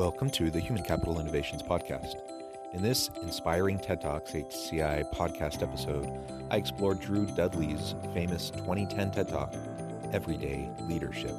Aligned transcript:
Welcome 0.00 0.30
to 0.30 0.50
the 0.50 0.60
Human 0.60 0.82
Capital 0.82 1.20
Innovations 1.20 1.62
Podcast. 1.62 2.14
In 2.72 2.80
this 2.80 3.10
inspiring 3.20 3.78
TED 3.78 4.00
Talks 4.00 4.32
HCI 4.32 5.12
podcast 5.12 5.62
episode, 5.62 6.08
I 6.50 6.56
explore 6.56 6.94
Drew 6.94 7.26
Dudley's 7.26 7.94
famous 8.14 8.48
2010 8.48 9.10
TED 9.10 9.28
Talk, 9.28 9.54
Everyday 10.14 10.70
Leadership. 10.88 11.34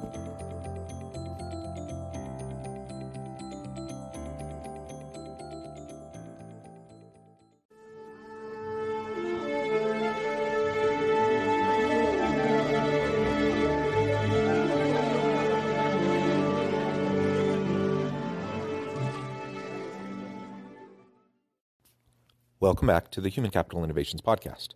Welcome 22.81 22.95
back 22.95 23.11
to 23.11 23.21
the 23.21 23.29
Human 23.29 23.51
Capital 23.51 23.83
Innovations 23.83 24.23
Podcast. 24.23 24.69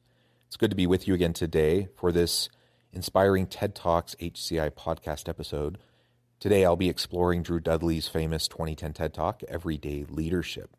It's 0.46 0.58
good 0.58 0.70
to 0.70 0.76
be 0.76 0.86
with 0.86 1.08
you 1.08 1.16
again 1.16 1.34
today 1.34 1.88
for 1.98 2.12
this 2.12 2.50
inspiring 2.94 3.48
TED 3.48 3.74
Talks 3.74 4.14
HCI 4.22 4.70
podcast 4.74 5.28
episode. 5.28 5.80
Today 6.40 6.64
I'll 6.64 6.76
be 6.76 6.88
exploring 6.88 7.42
Drew 7.42 7.60
Dudley's 7.60 8.08
famous 8.08 8.48
2010 8.48 8.94
TED 8.94 9.12
Talk, 9.12 9.42
Everyday 9.48 10.06
Leadership. 10.08 10.78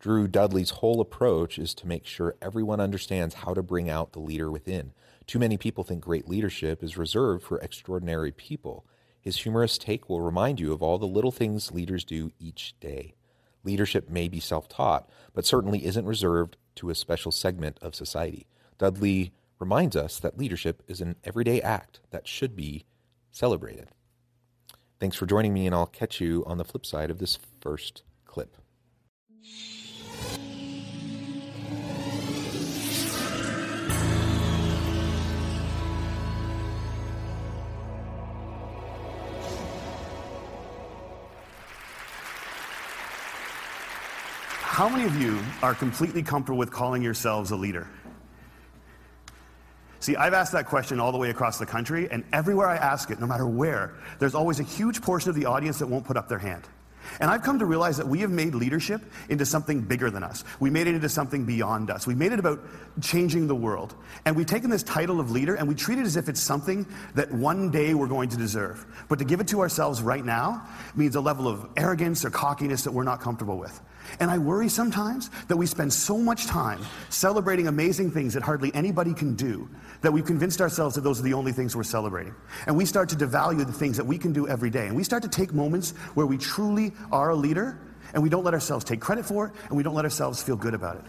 Drew 0.00 0.26
Dudley's 0.26 0.70
whole 0.70 1.00
approach 1.00 1.60
is 1.60 1.74
to 1.74 1.86
make 1.86 2.06
sure 2.06 2.34
everyone 2.42 2.80
understands 2.80 3.36
how 3.36 3.54
to 3.54 3.62
bring 3.62 3.88
out 3.88 4.12
the 4.12 4.18
leader 4.18 4.50
within. 4.50 4.94
Too 5.28 5.38
many 5.38 5.56
people 5.56 5.84
think 5.84 6.02
great 6.02 6.28
leadership 6.28 6.82
is 6.82 6.98
reserved 6.98 7.44
for 7.44 7.60
extraordinary 7.60 8.32
people. 8.32 8.84
His 9.20 9.36
humorous 9.36 9.78
take 9.78 10.08
will 10.08 10.20
remind 10.20 10.58
you 10.58 10.72
of 10.72 10.82
all 10.82 10.98
the 10.98 11.06
little 11.06 11.30
things 11.30 11.70
leaders 11.70 12.02
do 12.02 12.32
each 12.40 12.74
day. 12.80 13.14
Leadership 13.64 14.08
may 14.08 14.28
be 14.28 14.40
self 14.40 14.68
taught, 14.68 15.08
but 15.34 15.46
certainly 15.46 15.84
isn't 15.84 16.06
reserved 16.06 16.56
to 16.76 16.90
a 16.90 16.94
special 16.94 17.32
segment 17.32 17.78
of 17.80 17.94
society. 17.94 18.46
Dudley 18.78 19.32
reminds 19.58 19.94
us 19.94 20.18
that 20.18 20.38
leadership 20.38 20.82
is 20.88 21.00
an 21.00 21.16
everyday 21.24 21.60
act 21.60 22.00
that 22.10 22.26
should 22.26 22.56
be 22.56 22.84
celebrated. 23.30 23.88
Thanks 24.98 25.16
for 25.16 25.26
joining 25.26 25.54
me, 25.54 25.66
and 25.66 25.74
I'll 25.74 25.86
catch 25.86 26.20
you 26.20 26.44
on 26.46 26.58
the 26.58 26.64
flip 26.64 26.86
side 26.86 27.10
of 27.10 27.18
this 27.18 27.38
first 27.60 28.02
clip. 28.24 28.56
How 44.82 44.88
many 44.88 45.04
of 45.04 45.14
you 45.22 45.38
are 45.62 45.76
completely 45.76 46.24
comfortable 46.24 46.58
with 46.58 46.72
calling 46.72 47.02
yourselves 47.02 47.52
a 47.52 47.56
leader? 47.56 47.88
See, 50.00 50.16
I've 50.16 50.34
asked 50.34 50.50
that 50.54 50.66
question 50.66 50.98
all 50.98 51.12
the 51.12 51.18
way 51.18 51.30
across 51.30 51.56
the 51.60 51.66
country, 51.66 52.10
and 52.10 52.24
everywhere 52.32 52.66
I 52.66 52.78
ask 52.78 53.08
it, 53.12 53.20
no 53.20 53.28
matter 53.28 53.46
where, 53.46 53.94
there's 54.18 54.34
always 54.34 54.58
a 54.58 54.64
huge 54.64 55.00
portion 55.00 55.30
of 55.30 55.36
the 55.36 55.46
audience 55.46 55.78
that 55.78 55.86
won't 55.86 56.04
put 56.04 56.16
up 56.16 56.28
their 56.28 56.40
hand. 56.40 56.64
And 57.20 57.30
I've 57.30 57.42
come 57.42 57.60
to 57.60 57.64
realize 57.64 57.96
that 57.98 58.08
we 58.08 58.18
have 58.22 58.32
made 58.32 58.56
leadership 58.56 59.02
into 59.28 59.46
something 59.46 59.82
bigger 59.82 60.10
than 60.10 60.24
us. 60.24 60.42
We 60.58 60.68
made 60.68 60.88
it 60.88 60.96
into 60.96 61.08
something 61.08 61.44
beyond 61.44 61.88
us. 61.88 62.04
We 62.04 62.16
made 62.16 62.32
it 62.32 62.40
about 62.40 62.60
changing 63.00 63.46
the 63.46 63.54
world. 63.54 63.94
And 64.24 64.34
we've 64.34 64.46
taken 64.46 64.68
this 64.68 64.82
title 64.82 65.20
of 65.20 65.30
leader 65.30 65.54
and 65.54 65.68
we 65.68 65.76
treat 65.76 65.98
it 65.98 66.06
as 66.06 66.16
if 66.16 66.28
it's 66.28 66.40
something 66.40 66.86
that 67.14 67.30
one 67.30 67.70
day 67.70 67.94
we're 67.94 68.08
going 68.08 68.30
to 68.30 68.36
deserve. 68.36 68.84
But 69.08 69.20
to 69.20 69.24
give 69.24 69.40
it 69.40 69.46
to 69.48 69.60
ourselves 69.60 70.02
right 70.02 70.24
now 70.24 70.66
means 70.96 71.14
a 71.14 71.20
level 71.20 71.46
of 71.46 71.68
arrogance 71.76 72.24
or 72.24 72.30
cockiness 72.30 72.82
that 72.82 72.92
we're 72.92 73.04
not 73.04 73.20
comfortable 73.20 73.58
with. 73.58 73.80
And 74.20 74.30
I 74.30 74.38
worry 74.38 74.68
sometimes 74.68 75.30
that 75.48 75.56
we 75.56 75.66
spend 75.66 75.92
so 75.92 76.18
much 76.18 76.46
time 76.46 76.80
celebrating 77.08 77.68
amazing 77.68 78.10
things 78.10 78.34
that 78.34 78.42
hardly 78.42 78.74
anybody 78.74 79.14
can 79.14 79.34
do 79.34 79.68
that 80.02 80.12
we've 80.12 80.24
convinced 80.24 80.60
ourselves 80.60 80.94
that 80.94 81.02
those 81.02 81.20
are 81.20 81.24
the 81.24 81.34
only 81.34 81.52
things 81.52 81.76
we're 81.76 81.82
celebrating. 81.82 82.34
And 82.66 82.76
we 82.76 82.84
start 82.84 83.08
to 83.10 83.16
devalue 83.16 83.66
the 83.66 83.72
things 83.72 83.96
that 83.96 84.04
we 84.04 84.18
can 84.18 84.32
do 84.32 84.48
every 84.48 84.70
day. 84.70 84.86
And 84.86 84.96
we 84.96 85.04
start 85.04 85.22
to 85.22 85.28
take 85.28 85.52
moments 85.52 85.92
where 86.14 86.26
we 86.26 86.38
truly 86.38 86.92
are 87.10 87.30
a 87.30 87.36
leader 87.36 87.78
and 88.14 88.22
we 88.22 88.28
don't 88.28 88.44
let 88.44 88.54
ourselves 88.54 88.84
take 88.84 89.00
credit 89.00 89.24
for 89.24 89.46
it 89.46 89.52
and 89.68 89.76
we 89.76 89.82
don't 89.82 89.94
let 89.94 90.04
ourselves 90.04 90.42
feel 90.42 90.56
good 90.56 90.74
about 90.74 90.96
it. 90.96 91.04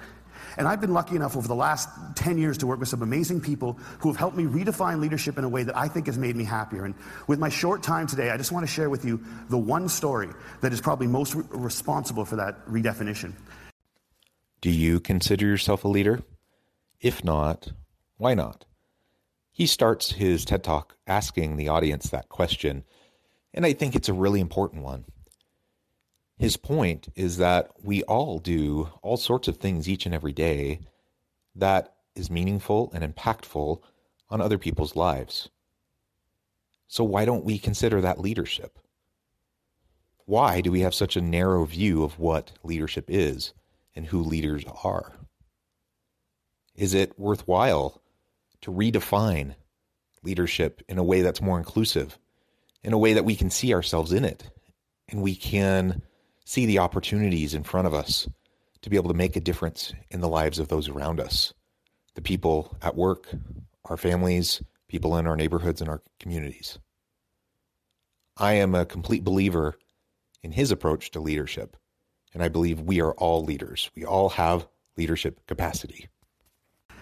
And 0.58 0.68
I've 0.68 0.82
been 0.82 0.94
lucky 0.94 1.16
enough 1.16 1.36
over 1.36 1.48
the 1.48 1.56
last 1.56 1.90
10 2.16 2.38
years 2.38 2.58
to 2.60 2.68
work 2.68 2.80
with 2.80 2.90
some 2.90 3.02
amazing 3.02 3.42
people 3.42 3.74
who 4.00 4.10
have 4.10 4.18
helped 4.18 4.38
me 4.38 4.46
redefine 4.46 5.00
leadership 5.00 5.38
in 5.38 5.44
a 5.44 5.50
way 5.50 5.64
that 5.64 5.78
I 5.78 5.88
think 5.88 6.06
has 6.08 6.18
made 6.18 6.36
me 6.36 6.44
happier. 6.44 6.86
And 6.86 6.96
with 7.28 7.40
my 7.40 7.50
short 7.50 7.84
time 7.84 8.08
today, 8.08 8.30
I 8.30 8.38
just 8.38 8.52
want 8.52 8.66
to 8.66 8.72
share 8.72 8.90
with 8.90 9.06
you 9.06 9.24
the 9.50 9.58
one 9.58 9.90
story 9.90 10.30
that 10.62 10.74
is 10.74 10.82
probably 10.82 11.08
most 11.08 11.36
re- 11.36 11.44
responsible 11.52 12.26
for 12.26 12.36
that 12.38 12.66
redefinition. 12.68 13.34
Do 14.62 14.70
you 14.70 15.00
consider 15.00 15.46
yourself 15.46 15.84
a 15.84 15.88
leader? 15.88 16.22
If 17.02 17.24
not, 17.24 17.74
why 18.18 18.34
not? 18.34 18.66
He 19.52 19.68
starts 19.68 20.14
his 20.14 20.46
TED 20.46 20.64
Talk 20.64 20.96
asking 21.06 21.58
the 21.58 21.68
audience 21.68 22.10
that 22.10 22.30
question, 22.30 22.86
and 23.54 23.66
I 23.66 23.74
think 23.74 23.96
it's 23.96 24.10
a 24.10 24.14
really 24.14 24.40
important 24.40 24.84
one. 24.84 25.06
His 26.38 26.58
point 26.58 27.08
is 27.16 27.38
that 27.38 27.72
we 27.84 28.04
all 28.04 28.40
do 28.40 28.90
all 29.02 29.18
sorts 29.18 29.48
of 29.48 29.58
things 29.58 29.88
each 29.88 30.06
and 30.06 30.16
every 30.16 30.34
day 30.34 30.80
that 31.56 31.96
is 32.16 32.30
meaningful 32.30 32.92
and 32.94 33.04
impactful 33.04 33.82
on 34.30 34.42
other 34.42 34.58
people's 34.58 34.96
lives. 34.96 35.50
So, 36.88 37.04
why 37.04 37.26
don't 37.26 37.46
we 37.46 37.58
consider 37.58 38.02
that 38.02 38.20
leadership? 38.20 38.78
Why 40.26 40.62
do 40.62 40.72
we 40.72 40.82
have 40.82 40.96
such 40.96 41.16
a 41.16 41.22
narrow 41.22 41.66
view 41.66 42.04
of 42.04 42.20
what 42.20 42.54
leadership 42.64 43.06
is 43.08 43.54
and 43.96 44.08
who 44.08 44.22
leaders 44.22 44.64
are? 44.84 45.14
Is 46.76 46.94
it 46.94 47.18
worthwhile 47.20 48.02
to 48.62 48.72
redefine 48.72 49.56
leadership 50.24 50.82
in 50.88 50.98
a 50.98 51.04
way 51.04 51.22
that's 51.22 51.42
more 51.42 51.58
inclusive, 51.58 52.18
in 52.84 52.94
a 52.94 52.98
way 52.98 53.14
that 53.14 53.26
we 53.26 53.36
can 53.36 53.50
see 53.50 53.74
ourselves 53.74 54.14
in 54.14 54.24
it, 54.24 54.50
and 55.10 55.22
we 55.22 55.36
can 55.36 56.02
see 56.46 56.66
the 56.66 56.80
opportunities 56.80 57.54
in 57.54 57.64
front 57.64 57.88
of 57.88 57.94
us 57.94 58.28
to 58.82 58.90
be 58.90 58.98
able 58.98 59.10
to 59.10 59.18
make 59.18 59.36
a 59.36 59.42
difference 59.42 59.94
in 60.10 60.22
the 60.22 60.28
lives 60.28 60.60
of 60.60 60.68
those 60.68 60.90
around 60.90 61.20
us 61.20 61.54
the 62.16 62.22
people 62.22 62.78
at 62.84 62.96
work, 62.96 63.28
our 63.86 63.98
families, 63.98 64.62
people 64.88 65.18
in 65.18 65.26
our 65.26 65.36
neighborhoods 65.36 65.82
and 65.82 65.90
our 65.90 66.02
communities. 66.20 66.78
I 68.38 68.54
am 68.54 68.76
a 68.76 68.86
complete 68.86 69.24
believer 69.24 69.76
in 70.44 70.52
his 70.52 70.72
approach 70.72 71.10
to 71.12 71.20
leadership, 71.20 71.76
and 72.34 72.44
I 72.44 72.50
believe 72.50 72.82
we 72.82 73.02
are 73.02 73.14
all 73.14 73.44
leaders. 73.44 73.90
We 73.96 74.06
all 74.06 74.30
have 74.30 74.68
leadership 74.96 75.40
capacity. 75.48 76.08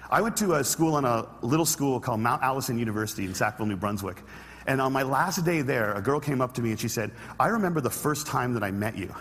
I 0.09 0.21
went 0.21 0.37
to 0.37 0.53
a 0.53 0.63
school 0.63 0.97
in 0.97 1.05
a 1.05 1.27
little 1.41 1.65
school 1.65 1.99
called 1.99 2.19
Mount 2.19 2.43
Allison 2.43 2.77
University 2.77 3.25
in 3.25 3.33
Sackville, 3.33 3.65
New 3.65 3.77
Brunswick. 3.77 4.23
And 4.67 4.81
on 4.81 4.93
my 4.93 5.03
last 5.03 5.43
day 5.43 5.61
there, 5.61 5.93
a 5.93 6.01
girl 6.01 6.19
came 6.19 6.41
up 6.41 6.53
to 6.55 6.61
me 6.61 6.71
and 6.71 6.79
she 6.79 6.87
said, 6.87 7.11
I 7.39 7.47
remember 7.47 7.81
the 7.81 7.89
first 7.89 8.27
time 8.27 8.53
that 8.53 8.63
I 8.63 8.71
met 8.71 8.97
you. 8.97 9.13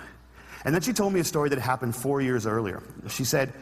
And 0.65 0.75
then 0.75 0.83
she 0.83 0.93
told 0.93 1.13
me 1.13 1.21
a 1.21 1.25
story 1.25 1.49
that 1.51 1.59
happened 1.59 1.97
four 1.97 2.21
years 2.21 2.47
earlier. 2.47 2.83
She 3.09 3.25
said, 3.25 3.53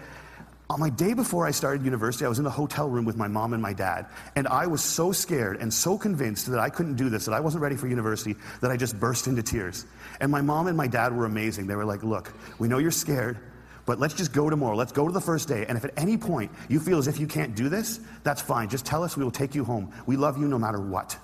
on 0.70 0.81
my 0.81 0.91
day 0.91 1.14
before 1.14 1.47
I 1.47 1.50
started 1.50 1.82
university, 1.82 2.26
I 2.26 2.29
was 2.29 2.38
in 2.38 2.44
the 2.44 2.50
hotel 2.50 2.91
room 2.91 3.06
with 3.06 3.17
my 3.17 3.26
mom 3.26 3.55
and 3.55 3.62
my 3.62 3.73
dad, 3.73 4.05
and 4.37 4.47
I 4.47 4.67
was 4.67 4.82
so 4.82 5.12
scared 5.12 5.56
and 5.62 5.73
so 5.73 5.97
convinced 5.97 6.47
that 6.50 6.58
I 6.58 6.69
couldn't 6.69 6.97
do 6.97 7.08
this, 7.08 7.25
that 7.25 7.32
I 7.32 7.41
wasn't 7.41 7.62
ready 7.62 7.75
for 7.75 7.88
university, 7.88 8.37
that 8.61 8.70
I 8.70 8.76
just 8.76 9.00
burst 9.00 9.29
into 9.29 9.43
tears. 9.43 9.87
And 10.20 10.31
my 10.31 10.43
mom 10.43 10.67
and 10.67 10.76
my 10.76 10.87
dad 10.87 11.17
were 11.17 11.25
amazing. 11.25 11.69
They 11.69 11.76
were 11.76 11.87
like, 11.87 12.02
Look, 12.02 12.35
we 12.58 12.69
know 12.69 12.76
you're 12.76 12.91
scared, 12.91 13.38
but 13.87 13.99
let's 13.99 14.12
just 14.12 14.35
go 14.35 14.50
tomorrow. 14.50 14.76
Let's 14.76 14.93
go 14.93 15.06
to 15.06 15.12
the 15.12 15.23
first 15.23 15.49
day. 15.49 15.64
And 15.67 15.79
if 15.79 15.87
at 15.87 15.94
any 15.97 16.19
point 16.19 16.52
you 16.69 16.81
feel 16.81 16.99
as 16.99 17.08
if 17.08 17.19
you 17.19 17.26
can't 17.26 17.55
do 17.55 17.70
this, 17.70 18.00
that's 18.23 18.43
fine. 18.43 18.69
Just 18.69 18.85
tell 18.85 19.02
us, 19.02 19.17
we 19.17 19.25
will 19.25 19.31
take 19.31 19.55
you 19.55 19.64
home. 19.64 19.91
We 20.05 20.17
love 20.17 20.37
you 20.37 20.49
no 20.49 20.58
matter 20.58 20.81
what. 20.81 21.17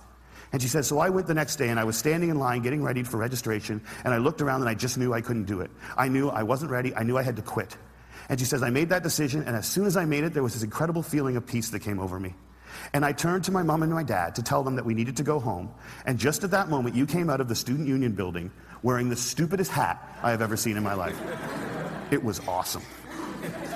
And 0.54 0.62
she 0.62 0.68
said, 0.68 0.84
So 0.84 1.00
I 1.00 1.08
went 1.10 1.26
the 1.26 1.34
next 1.34 1.56
day 1.56 1.70
and 1.70 1.80
I 1.80 1.84
was 1.84 1.98
standing 1.98 2.30
in 2.30 2.38
line 2.38 2.62
getting 2.62 2.80
ready 2.80 3.02
for 3.02 3.16
registration, 3.16 3.82
and 4.04 4.14
I 4.14 4.18
looked 4.18 4.40
around 4.40 4.60
and 4.60 4.70
I 4.70 4.74
just 4.74 4.96
knew 4.96 5.12
I 5.12 5.20
couldn't 5.20 5.46
do 5.46 5.62
it. 5.62 5.70
I 5.96 6.06
knew 6.06 6.28
I 6.28 6.44
wasn't 6.44 6.70
ready. 6.70 6.94
I 6.94 7.02
knew 7.02 7.18
I 7.18 7.24
had 7.24 7.34
to 7.34 7.42
quit. 7.42 7.76
And 8.28 8.38
she 8.38 8.46
says, 8.46 8.62
I 8.62 8.70
made 8.70 8.90
that 8.90 9.02
decision, 9.02 9.42
and 9.42 9.56
as 9.56 9.66
soon 9.66 9.84
as 9.84 9.96
I 9.96 10.04
made 10.04 10.22
it, 10.22 10.32
there 10.32 10.44
was 10.44 10.52
this 10.52 10.62
incredible 10.62 11.02
feeling 11.02 11.36
of 11.36 11.44
peace 11.44 11.70
that 11.70 11.80
came 11.80 11.98
over 11.98 12.20
me. 12.20 12.34
And 12.92 13.04
I 13.04 13.10
turned 13.10 13.42
to 13.44 13.50
my 13.50 13.64
mom 13.64 13.82
and 13.82 13.92
my 13.92 14.04
dad 14.04 14.36
to 14.36 14.44
tell 14.44 14.62
them 14.62 14.76
that 14.76 14.86
we 14.86 14.94
needed 14.94 15.16
to 15.16 15.24
go 15.24 15.40
home. 15.40 15.74
And 16.06 16.20
just 16.20 16.44
at 16.44 16.52
that 16.52 16.68
moment, 16.68 16.94
you 16.94 17.04
came 17.04 17.30
out 17.30 17.40
of 17.40 17.48
the 17.48 17.56
student 17.56 17.88
union 17.88 18.12
building 18.12 18.52
wearing 18.84 19.08
the 19.08 19.16
stupidest 19.16 19.72
hat 19.72 20.16
I 20.22 20.30
have 20.30 20.40
ever 20.40 20.56
seen 20.56 20.76
in 20.76 20.84
my 20.84 20.94
life. 20.94 21.20
It 22.12 22.22
was 22.22 22.38
awesome. 22.46 22.82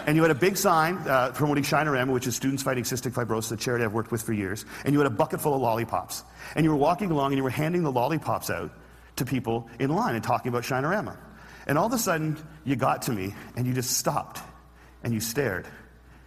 And 0.06 0.16
you 0.16 0.22
had 0.22 0.30
a 0.30 0.34
big 0.34 0.56
sign 0.56 0.96
uh, 1.06 1.32
promoting 1.34 1.64
Shinerama, 1.64 2.12
which 2.12 2.26
is 2.26 2.34
Students 2.34 2.62
Fighting 2.62 2.84
Cystic 2.84 3.12
Fibrosis, 3.12 3.52
a 3.52 3.56
charity 3.56 3.84
I've 3.84 3.92
worked 3.92 4.10
with 4.10 4.22
for 4.22 4.32
years. 4.32 4.64
And 4.84 4.92
you 4.92 5.00
had 5.00 5.06
a 5.06 5.14
bucket 5.14 5.40
full 5.40 5.54
of 5.54 5.60
lollipops. 5.60 6.24
And 6.54 6.64
you 6.64 6.70
were 6.70 6.76
walking 6.76 7.10
along 7.10 7.32
and 7.32 7.36
you 7.36 7.42
were 7.42 7.50
handing 7.50 7.82
the 7.82 7.92
lollipops 7.92 8.50
out 8.50 8.72
to 9.16 9.24
people 9.24 9.68
in 9.78 9.90
line 9.90 10.14
and 10.14 10.24
talking 10.24 10.48
about 10.48 10.62
Shinerama. 10.62 11.16
And 11.66 11.76
all 11.76 11.86
of 11.86 11.92
a 11.92 11.98
sudden, 11.98 12.38
you 12.64 12.76
got 12.76 13.02
to 13.02 13.12
me 13.12 13.34
and 13.56 13.66
you 13.66 13.74
just 13.74 13.96
stopped 13.98 14.40
and 15.02 15.12
you 15.12 15.20
stared. 15.20 15.66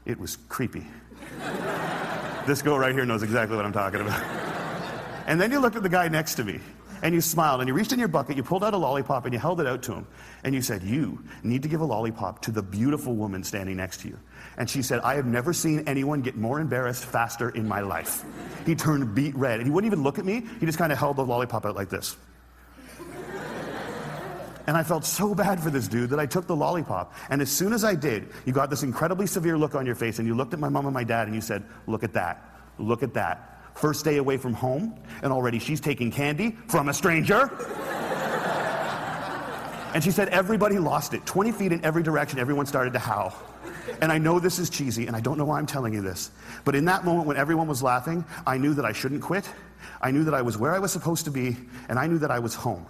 It 0.05 0.19
was 0.19 0.37
creepy. 0.49 0.85
this 2.45 2.61
girl 2.61 2.77
right 2.77 2.93
here 2.93 3.05
knows 3.05 3.23
exactly 3.23 3.55
what 3.55 3.65
I'm 3.65 3.73
talking 3.73 4.01
about. 4.01 4.21
And 5.25 5.39
then 5.39 5.51
you 5.51 5.59
looked 5.59 5.75
at 5.75 5.83
the 5.83 5.89
guy 5.89 6.07
next 6.07 6.35
to 6.35 6.43
me 6.43 6.59
and 7.01 7.13
you 7.13 7.21
smiled 7.21 7.61
and 7.61 7.67
you 7.67 7.73
reached 7.73 7.91
in 7.91 7.99
your 7.99 8.07
bucket, 8.07 8.37
you 8.37 8.43
pulled 8.43 8.63
out 8.63 8.73
a 8.73 8.77
lollipop 8.77 9.25
and 9.25 9.33
you 9.33 9.39
held 9.39 9.59
it 9.59 9.67
out 9.67 9.81
to 9.83 9.93
him. 9.93 10.07
And 10.43 10.53
you 10.53 10.61
said, 10.61 10.83
You 10.83 11.23
need 11.43 11.63
to 11.63 11.69
give 11.69 11.81
a 11.81 11.85
lollipop 11.85 12.41
to 12.43 12.51
the 12.51 12.61
beautiful 12.61 13.15
woman 13.15 13.43
standing 13.43 13.77
next 13.77 14.01
to 14.01 14.09
you. 14.09 14.19
And 14.57 14.69
she 14.69 14.81
said, 14.81 14.99
I 15.01 15.15
have 15.15 15.25
never 15.25 15.53
seen 15.53 15.83
anyone 15.87 16.21
get 16.21 16.35
more 16.35 16.59
embarrassed 16.59 17.05
faster 17.05 17.49
in 17.49 17.67
my 17.67 17.81
life. 17.81 18.23
He 18.65 18.75
turned 18.75 19.15
beet 19.15 19.35
red 19.35 19.59
and 19.59 19.67
he 19.67 19.71
wouldn't 19.71 19.91
even 19.91 20.03
look 20.03 20.19
at 20.19 20.25
me. 20.25 20.45
He 20.59 20.65
just 20.65 20.77
kind 20.77 20.91
of 20.91 20.97
held 20.97 21.17
the 21.17 21.25
lollipop 21.25 21.65
out 21.65 21.75
like 21.75 21.89
this. 21.89 22.17
And 24.67 24.77
I 24.77 24.83
felt 24.83 25.05
so 25.05 25.33
bad 25.33 25.61
for 25.61 25.69
this 25.69 25.87
dude 25.87 26.11
that 26.11 26.19
I 26.19 26.25
took 26.25 26.45
the 26.47 26.55
lollipop. 26.55 27.13
And 27.29 27.41
as 27.41 27.51
soon 27.51 27.73
as 27.73 27.83
I 27.83 27.95
did, 27.95 28.29
you 28.45 28.53
got 28.53 28.69
this 28.69 28.83
incredibly 28.83 29.25
severe 29.25 29.57
look 29.57 29.75
on 29.75 29.85
your 29.85 29.95
face 29.95 30.19
and 30.19 30.27
you 30.27 30.35
looked 30.35 30.53
at 30.53 30.59
my 30.59 30.69
mom 30.69 30.85
and 30.85 30.93
my 30.93 31.03
dad 31.03 31.27
and 31.27 31.35
you 31.35 31.41
said, 31.41 31.63
Look 31.87 32.03
at 32.03 32.13
that. 32.13 32.45
Look 32.77 33.03
at 33.03 33.13
that. 33.15 33.50
First 33.75 34.05
day 34.05 34.17
away 34.17 34.37
from 34.37 34.53
home, 34.53 34.99
and 35.23 35.31
already 35.33 35.59
she's 35.59 35.79
taking 35.79 36.11
candy 36.11 36.57
from 36.67 36.89
a 36.89 36.93
stranger. 36.93 37.49
and 39.93 40.03
she 40.03 40.11
said 40.11 40.29
everybody 40.29 40.77
lost 40.77 41.13
it. 41.13 41.25
20 41.25 41.51
feet 41.51 41.71
in 41.71 41.83
every 41.83 42.03
direction, 42.03 42.39
everyone 42.39 42.65
started 42.65 42.93
to 42.93 42.99
howl. 42.99 43.35
And 44.01 44.11
I 44.11 44.17
know 44.17 44.39
this 44.39 44.59
is 44.59 44.69
cheesy, 44.69 45.07
and 45.07 45.15
I 45.15 45.21
don't 45.21 45.37
know 45.37 45.45
why 45.45 45.57
I'm 45.57 45.65
telling 45.65 45.93
you 45.93 46.01
this. 46.01 46.31
But 46.63 46.75
in 46.75 46.85
that 46.85 47.05
moment 47.05 47.27
when 47.27 47.37
everyone 47.37 47.67
was 47.67 47.81
laughing, 47.83 48.25
I 48.45 48.57
knew 48.57 48.73
that 48.75 48.85
I 48.85 48.91
shouldn't 48.91 49.21
quit. 49.21 49.49
I 50.01 50.11
knew 50.11 50.23
that 50.23 50.33
I 50.33 50.41
was 50.41 50.57
where 50.57 50.73
I 50.73 50.79
was 50.79 50.91
supposed 50.91 51.25
to 51.25 51.31
be, 51.31 51.57
and 51.89 51.99
I 51.99 52.07
knew 52.07 52.17
that 52.19 52.31
I 52.31 52.39
was 52.39 52.55
home. 52.55 52.85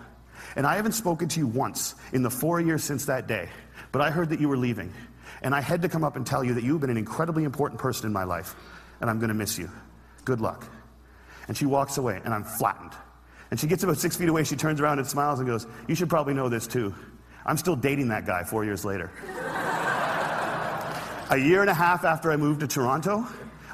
And 0.56 0.66
I 0.66 0.76
haven't 0.76 0.94
spoken 0.94 1.28
to 1.30 1.40
you 1.40 1.48
once 1.48 1.96
in 2.14 2.24
the 2.24 2.30
four 2.30 2.60
years 2.60 2.84
since 2.84 3.06
that 3.06 3.28
day, 3.28 3.50
but 3.92 4.02
I 4.02 4.12
heard 4.12 4.30
that 4.30 4.40
you 4.40 4.50
were 4.50 4.58
leaving. 4.58 4.94
And 5.42 5.56
I 5.56 5.62
had 5.62 5.82
to 5.82 5.90
come 5.90 6.04
up 6.04 6.16
and 6.16 6.26
tell 6.26 6.44
you 6.44 6.54
that 6.54 6.64
you've 6.64 6.82
been 6.82 6.90
an 6.90 6.98
incredibly 6.98 7.44
important 7.44 7.80
person 7.80 8.06
in 8.06 8.14
my 8.14 8.24
life, 8.24 8.56
and 9.00 9.10
I'm 9.10 9.20
going 9.20 9.30
to 9.30 9.36
miss 9.36 9.58
you. 9.58 9.70
Good 10.26 10.42
luck. 10.42 10.68
And 11.48 11.58
she 11.58 11.66
walks 11.66 11.98
away, 11.98 12.22
and 12.24 12.34
I'm 12.34 12.44
flattened. 12.44 12.94
And 13.50 13.60
she 13.60 13.68
gets 13.68 13.84
about 13.84 13.98
six 13.98 14.16
feet 14.16 14.30
away. 14.30 14.44
She 14.44 14.56
turns 14.56 14.80
around 14.80 15.00
and 15.00 15.08
smiles 15.08 15.40
and 15.40 15.48
goes, 15.48 15.68
You 15.88 15.96
should 15.96 16.10
probably 16.10 16.34
know 16.34 16.48
this 16.50 16.68
too. 16.68 16.96
I'm 17.46 17.58
still 17.58 17.76
dating 17.76 18.10
that 18.10 18.26
guy 18.26 18.44
four 18.44 18.64
years 18.64 18.86
later. 18.86 19.12
a 21.30 21.38
year 21.38 21.62
and 21.62 21.70
a 21.70 21.74
half 21.74 22.06
after 22.06 22.32
I 22.32 22.38
moved 22.38 22.62
to 22.62 22.68
Toronto, 22.68 23.26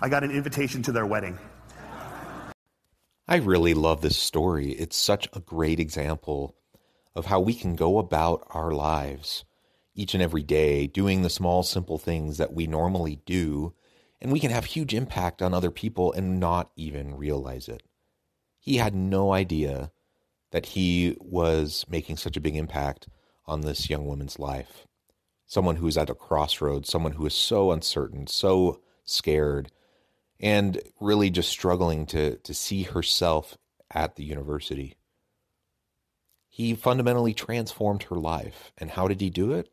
I 0.01 0.09
got 0.09 0.23
an 0.23 0.31
invitation 0.31 0.81
to 0.83 0.91
their 0.91 1.05
wedding. 1.05 1.37
I 3.27 3.37
really 3.37 3.73
love 3.73 4.01
this 4.01 4.17
story. 4.17 4.71
It's 4.71 4.95
such 4.95 5.27
a 5.33 5.41
great 5.41 5.79
example 5.79 6.55
of 7.13 7.25
how 7.25 7.39
we 7.41 7.53
can 7.53 7.75
go 7.75 7.97
about 7.97 8.47
our 8.51 8.71
lives 8.71 9.43
each 9.95 10.13
and 10.13 10.23
every 10.23 10.43
day, 10.43 10.87
doing 10.87 11.23
the 11.23 11.29
small, 11.29 11.63
simple 11.63 11.97
things 11.97 12.37
that 12.37 12.53
we 12.53 12.67
normally 12.67 13.19
do 13.25 13.73
and 14.21 14.31
we 14.31 14.39
can 14.39 14.51
have 14.51 14.65
huge 14.65 14.93
impact 14.93 15.41
on 15.41 15.53
other 15.53 15.71
people 15.71 16.11
and 16.13 16.39
not 16.39 16.71
even 16.75 17.15
realize 17.15 17.67
it. 17.67 17.83
He 18.59 18.77
had 18.77 18.95
no 18.95 19.33
idea 19.33 19.91
that 20.51 20.67
he 20.67 21.15
was 21.19 21.85
making 21.89 22.17
such 22.17 22.37
a 22.37 22.41
big 22.41 22.55
impact 22.55 23.07
on 23.45 23.61
this 23.61 23.89
young 23.89 24.05
woman's 24.05 24.39
life. 24.39 24.87
Someone 25.45 25.77
who 25.77 25.87
is 25.87 25.97
at 25.97 26.09
a 26.09 26.15
crossroads, 26.15 26.89
someone 26.89 27.13
who 27.13 27.25
is 27.25 27.33
so 27.33 27.71
uncertain, 27.71 28.27
so 28.27 28.81
scared, 29.05 29.71
and 30.39 30.81
really 30.99 31.29
just 31.29 31.49
struggling 31.49 32.05
to, 32.07 32.37
to 32.37 32.53
see 32.53 32.83
herself 32.83 33.57
at 33.91 34.15
the 34.15 34.23
university. 34.23 34.95
He 36.49 36.73
fundamentally 36.75 37.33
transformed 37.33 38.03
her 38.03 38.15
life. 38.15 38.71
And 38.77 38.91
how 38.91 39.07
did 39.07 39.21
he 39.21 39.29
do 39.29 39.53
it? 39.53 39.69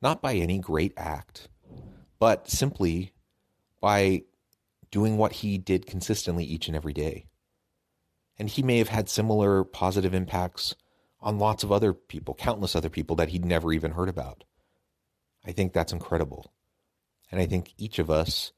Not 0.00 0.22
by 0.22 0.34
any 0.34 0.58
great 0.58 0.94
act, 0.96 1.48
but 2.18 2.48
simply 2.48 3.12
by 3.80 4.22
doing 4.90 5.16
what 5.16 5.32
he 5.32 5.58
did 5.58 5.86
consistently 5.86 6.44
each 6.44 6.66
and 6.66 6.76
every 6.76 6.92
day. 6.92 7.26
And 8.38 8.48
he 8.48 8.62
may 8.62 8.78
have 8.78 8.88
had 8.88 9.08
similar 9.08 9.64
positive 9.64 10.14
impacts 10.14 10.74
on 11.20 11.38
lots 11.38 11.64
of 11.64 11.72
other 11.72 11.92
people, 11.92 12.34
countless 12.34 12.76
other 12.76 12.88
people 12.88 13.16
that 13.16 13.30
he'd 13.30 13.44
never 13.44 13.72
even 13.72 13.92
heard 13.92 14.08
about. 14.08 14.44
I 15.44 15.52
think 15.52 15.72
that's 15.72 15.92
incredible. 15.92 16.52
And 17.30 17.40
I 17.40 17.46
think 17.46 17.74
each 17.76 17.98
of 17.98 18.10
us 18.10 18.52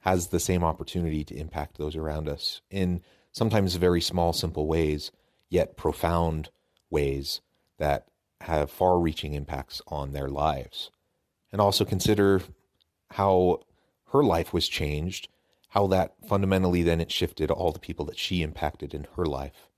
has 0.00 0.28
the 0.28 0.40
same 0.40 0.64
opportunity 0.64 1.22
to 1.24 1.36
impact 1.36 1.78
those 1.78 1.94
around 1.94 2.28
us 2.28 2.60
in 2.70 3.02
sometimes 3.30 3.76
very 3.76 4.00
small, 4.00 4.32
simple 4.32 4.66
ways, 4.66 5.12
yet 5.48 5.76
profound 5.76 6.50
ways 6.90 7.40
that 7.78 8.08
have 8.40 8.70
far 8.70 8.98
reaching 8.98 9.34
impacts 9.34 9.80
on 9.86 10.12
their 10.12 10.28
lives. 10.28 10.90
And 11.52 11.60
also 11.60 11.84
consider 11.84 12.42
how 13.10 13.60
her 14.12 14.22
life 14.22 14.52
was 14.52 14.68
changed, 14.68 15.28
how 15.70 15.86
that 15.86 16.14
fundamentally 16.28 16.82
then 16.82 17.00
it 17.00 17.10
shifted 17.10 17.50
all 17.50 17.72
the 17.72 17.78
people 17.78 18.04
that 18.04 18.18
she 18.18 18.42
impacted 18.42 18.92
in 18.92 19.06
her 19.16 19.24
life. 19.24 19.70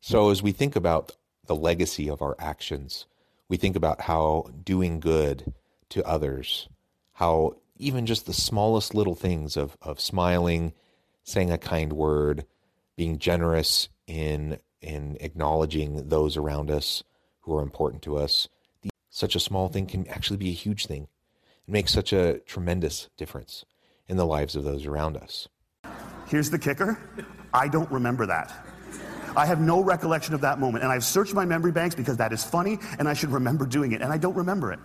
So 0.00 0.30
as 0.30 0.42
we 0.42 0.52
think 0.52 0.76
about 0.76 1.16
the 1.46 1.56
legacy 1.56 2.08
of 2.08 2.22
our 2.22 2.36
actions, 2.38 3.06
we 3.48 3.56
think 3.56 3.74
about 3.74 4.02
how 4.02 4.46
doing 4.64 5.00
good 5.00 5.52
to 5.90 6.06
others, 6.06 6.68
how 7.14 7.56
even 7.76 8.06
just 8.06 8.26
the 8.26 8.32
smallest 8.32 8.94
little 8.94 9.16
things 9.16 9.56
of, 9.56 9.76
of 9.82 10.00
smiling, 10.00 10.72
saying 11.24 11.50
a 11.50 11.58
kind 11.58 11.92
word, 11.92 12.46
being 12.96 13.18
generous 13.18 13.88
in 14.06 14.58
in 14.80 15.16
acknowledging 15.20 16.08
those 16.08 16.36
around 16.36 16.68
us 16.68 17.04
who 17.40 17.56
are 17.56 17.62
important 17.62 18.02
to 18.02 18.16
us. 18.16 18.48
Such 19.10 19.36
a 19.36 19.40
small 19.40 19.68
thing 19.68 19.86
can 19.86 20.08
actually 20.08 20.38
be 20.38 20.50
a 20.50 20.54
huge 20.54 20.86
thing 20.86 21.06
it 21.66 21.70
makes 21.70 21.92
such 21.92 22.12
a 22.12 22.38
tremendous 22.40 23.08
difference 23.16 23.64
in 24.08 24.16
the 24.16 24.26
lives 24.26 24.56
of 24.56 24.64
those 24.64 24.86
around 24.86 25.16
us. 25.16 25.48
Here's 26.26 26.50
the 26.50 26.58
kicker 26.58 26.98
I 27.54 27.68
don't 27.68 27.90
remember 27.90 28.26
that. 28.26 28.52
I 29.36 29.46
have 29.46 29.60
no 29.60 29.82
recollection 29.82 30.34
of 30.34 30.40
that 30.42 30.58
moment. 30.58 30.84
And 30.84 30.92
I've 30.92 31.04
searched 31.04 31.34
my 31.34 31.44
memory 31.44 31.72
banks 31.72 31.94
because 31.94 32.16
that 32.18 32.32
is 32.32 32.44
funny 32.44 32.78
and 32.98 33.08
I 33.08 33.14
should 33.14 33.30
remember 33.30 33.66
doing 33.66 33.92
it. 33.92 34.02
And 34.02 34.12
I 34.12 34.18
don't 34.18 34.36
remember 34.36 34.72
it. 34.72 34.78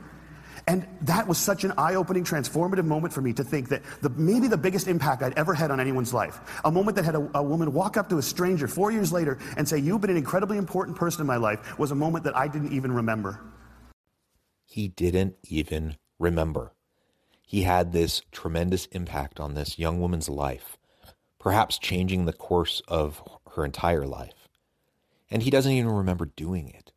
And 0.67 0.85
that 1.01 1.25
was 1.27 1.37
such 1.37 1.63
an 1.63 1.71
eye 1.77 1.95
opening, 1.95 2.25
transformative 2.25 2.83
moment 2.83 3.13
for 3.13 3.21
me 3.21 3.31
to 3.33 3.43
think 3.43 3.69
that 3.69 3.83
the, 4.01 4.09
maybe 4.09 4.49
the 4.49 4.57
biggest 4.57 4.89
impact 4.89 5.23
I'd 5.23 5.37
ever 5.37 5.53
had 5.53 5.71
on 5.71 5.79
anyone's 5.79 6.13
life, 6.13 6.39
a 6.65 6.71
moment 6.71 6.97
that 6.97 7.05
had 7.05 7.15
a, 7.15 7.29
a 7.35 7.43
woman 7.43 7.71
walk 7.71 7.95
up 7.95 8.09
to 8.09 8.17
a 8.17 8.21
stranger 8.21 8.67
four 8.67 8.91
years 8.91 9.13
later 9.13 9.37
and 9.55 9.67
say, 9.67 9.77
You've 9.77 10.01
been 10.01 10.09
an 10.09 10.17
incredibly 10.17 10.57
important 10.57 10.97
person 10.97 11.21
in 11.21 11.27
my 11.27 11.37
life, 11.37 11.79
was 11.79 11.91
a 11.91 11.95
moment 11.95 12.25
that 12.25 12.35
I 12.35 12.49
didn't 12.49 12.73
even 12.73 12.91
remember. 12.91 13.39
He 14.65 14.89
didn't 14.89 15.35
even 15.45 15.95
remember. 16.19 16.73
He 17.41 17.63
had 17.63 17.91
this 17.91 18.21
tremendous 18.31 18.87
impact 18.87 19.39
on 19.39 19.53
this 19.53 19.79
young 19.79 19.99
woman's 19.99 20.27
life, 20.27 20.77
perhaps 21.39 21.79
changing 21.79 22.25
the 22.25 22.33
course 22.33 22.81
of 22.87 23.21
her 23.55 23.63
entire 23.63 24.05
life. 24.05 24.49
And 25.31 25.43
he 25.43 25.49
doesn't 25.49 25.71
even 25.71 25.91
remember 25.91 26.25
doing 26.25 26.69
it. 26.69 26.91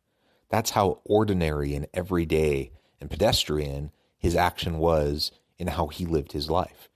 That's 0.49 0.71
how 0.71 0.99
ordinary 1.05 1.73
and 1.73 1.87
everyday 1.93 2.71
and 2.99 3.09
pedestrian 3.09 3.91
his 4.17 4.35
action 4.35 4.77
was 4.77 5.31
in 5.57 5.67
how 5.67 5.87
he 5.87 6.05
lived 6.05 6.33
his 6.33 6.49
life. 6.49 6.89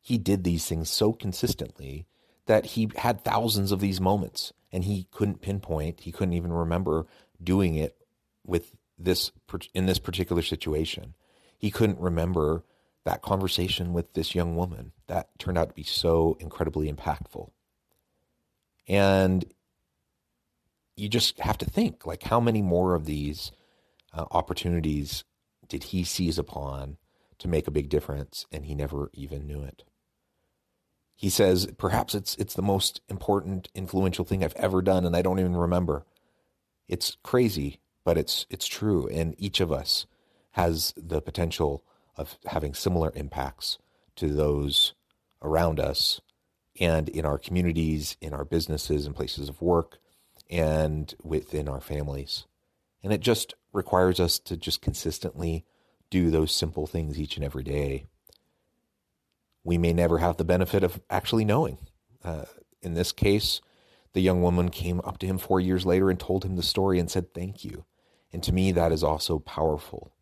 He 0.00 0.18
did 0.18 0.44
these 0.44 0.66
things 0.66 0.90
so 0.90 1.12
consistently 1.12 2.06
that 2.46 2.66
he 2.66 2.90
had 2.96 3.24
thousands 3.24 3.72
of 3.72 3.80
these 3.80 4.00
moments 4.00 4.52
and 4.70 4.84
he 4.84 5.06
couldn't 5.10 5.40
pinpoint, 5.40 6.00
he 6.00 6.12
couldn't 6.12 6.34
even 6.34 6.52
remember 6.52 7.06
doing 7.42 7.74
it 7.74 7.96
with 8.44 8.72
this 8.98 9.32
in 9.74 9.86
this 9.86 9.98
particular 9.98 10.42
situation 10.42 11.14
he 11.58 11.70
couldn't 11.70 11.98
remember 11.98 12.64
that 13.04 13.20
conversation 13.20 13.92
with 13.92 14.14
this 14.14 14.34
young 14.34 14.56
woman 14.56 14.92
that 15.08 15.28
turned 15.38 15.58
out 15.58 15.68
to 15.68 15.74
be 15.74 15.82
so 15.82 16.36
incredibly 16.40 16.90
impactful. 16.90 17.50
And 18.86 19.44
you 20.96 21.08
just 21.08 21.38
have 21.40 21.58
to 21.58 21.64
think 21.64 22.06
like 22.06 22.24
how 22.24 22.40
many 22.40 22.62
more 22.62 22.94
of 22.94 23.04
these 23.04 23.52
uh, 24.12 24.24
opportunities 24.30 25.24
did 25.68 25.84
he 25.84 26.04
seize 26.04 26.38
upon 26.38 26.96
to 27.38 27.48
make 27.48 27.66
a 27.66 27.72
big 27.72 27.88
difference 27.88 28.46
and 28.50 28.64
he 28.64 28.74
never 28.74 29.10
even 29.12 29.46
knew 29.46 29.62
it. 29.62 29.84
He 31.14 31.30
says 31.30 31.66
perhaps 31.78 32.14
it's 32.14 32.36
it's 32.36 32.54
the 32.54 32.62
most 32.62 33.00
important 33.08 33.68
influential 33.74 34.24
thing 34.24 34.44
I've 34.44 34.54
ever 34.54 34.82
done 34.82 35.04
and 35.04 35.16
I 35.16 35.22
don't 35.22 35.40
even 35.40 35.56
remember. 35.56 36.04
It's 36.88 37.16
crazy, 37.22 37.80
but 38.04 38.16
it's 38.16 38.46
it's 38.50 38.66
true 38.66 39.08
and 39.08 39.34
each 39.38 39.60
of 39.60 39.72
us 39.72 40.06
has 40.58 40.92
the 40.96 41.22
potential 41.22 41.84
of 42.16 42.36
having 42.46 42.74
similar 42.74 43.12
impacts 43.14 43.78
to 44.16 44.34
those 44.34 44.92
around 45.40 45.78
us 45.78 46.20
and 46.80 47.08
in 47.08 47.24
our 47.24 47.38
communities, 47.38 48.16
in 48.20 48.34
our 48.34 48.44
businesses 48.44 49.06
and 49.06 49.14
places 49.14 49.48
of 49.48 49.62
work, 49.62 49.98
and 50.50 51.14
within 51.22 51.68
our 51.68 51.80
families. 51.80 52.46
And 53.04 53.12
it 53.12 53.20
just 53.20 53.54
requires 53.72 54.18
us 54.18 54.40
to 54.40 54.56
just 54.56 54.82
consistently 54.82 55.64
do 56.10 56.28
those 56.28 56.50
simple 56.50 56.88
things 56.88 57.20
each 57.20 57.36
and 57.36 57.44
every 57.44 57.62
day. 57.62 58.06
We 59.62 59.78
may 59.78 59.92
never 59.92 60.18
have 60.18 60.38
the 60.38 60.44
benefit 60.44 60.82
of 60.82 61.00
actually 61.08 61.44
knowing. 61.44 61.78
Uh, 62.24 62.46
in 62.82 62.94
this 62.94 63.12
case, 63.12 63.60
the 64.12 64.22
young 64.22 64.42
woman 64.42 64.70
came 64.70 65.00
up 65.04 65.18
to 65.18 65.26
him 65.26 65.38
four 65.38 65.60
years 65.60 65.86
later 65.86 66.10
and 66.10 66.18
told 66.18 66.44
him 66.44 66.56
the 66.56 66.64
story 66.64 66.98
and 66.98 67.08
said, 67.08 67.32
Thank 67.32 67.64
you. 67.64 67.84
And 68.32 68.42
to 68.42 68.52
me, 68.52 68.72
that 68.72 68.90
is 68.90 69.04
also 69.04 69.38
powerful 69.38 70.12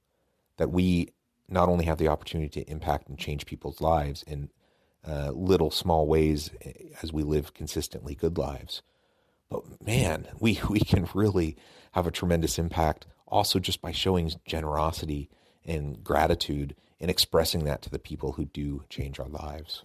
that 0.57 0.71
we 0.71 1.09
not 1.49 1.69
only 1.69 1.85
have 1.85 1.99
the 1.99 2.09
opportunity 2.09 2.61
to 2.61 2.71
impact 2.71 3.09
and 3.09 3.19
change 3.19 3.47
people's 3.47 3.81
lives 3.81 4.23
in 4.25 4.51
uh, 5.07 5.31
little 5.31 5.71
small 5.71 6.07
ways 6.07 6.51
eh, 6.63 6.73
as 7.03 7.13
we 7.13 7.23
live 7.23 7.55
consistently 7.55 8.15
good 8.15 8.37
lives, 8.37 8.83
but 9.49 9.63
man, 9.85 10.27
we, 10.41 10.61
we 10.69 10.81
can 10.81 11.09
really 11.15 11.57
have 11.93 12.07
a 12.07 12.11
tremendous 12.11 12.59
impact 12.59 13.07
also 13.27 13.59
just 13.59 13.81
by 13.81 13.93
showing 13.93 14.33
generosity 14.45 15.29
and 15.65 16.03
gratitude 16.03 16.75
and 17.01 17.11
expressing 17.11 17.65
that 17.65 17.83
to 17.83 17.91
the 17.91 17.99
people 17.99 18.33
who 18.33 18.45
do 18.47 18.85
change 18.89 19.19
our 19.19 19.29
lives. 19.29 19.85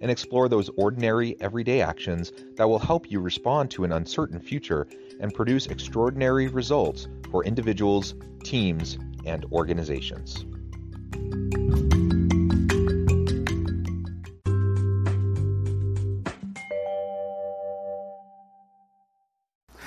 and 0.00 0.10
explore 0.10 0.48
those 0.48 0.70
ordinary, 0.76 1.36
everyday 1.40 1.80
actions 1.80 2.32
that 2.56 2.68
will 2.68 2.78
help 2.78 3.10
you 3.10 3.20
respond 3.20 3.70
to 3.72 3.84
an 3.84 3.92
uncertain 3.92 4.40
future 4.40 4.86
and 5.20 5.32
produce 5.32 5.66
extraordinary 5.66 6.48
results 6.48 7.08
for 7.30 7.44
individuals, 7.44 8.14
teams, 8.44 8.98
and 9.24 9.44
organizations. 9.52 10.44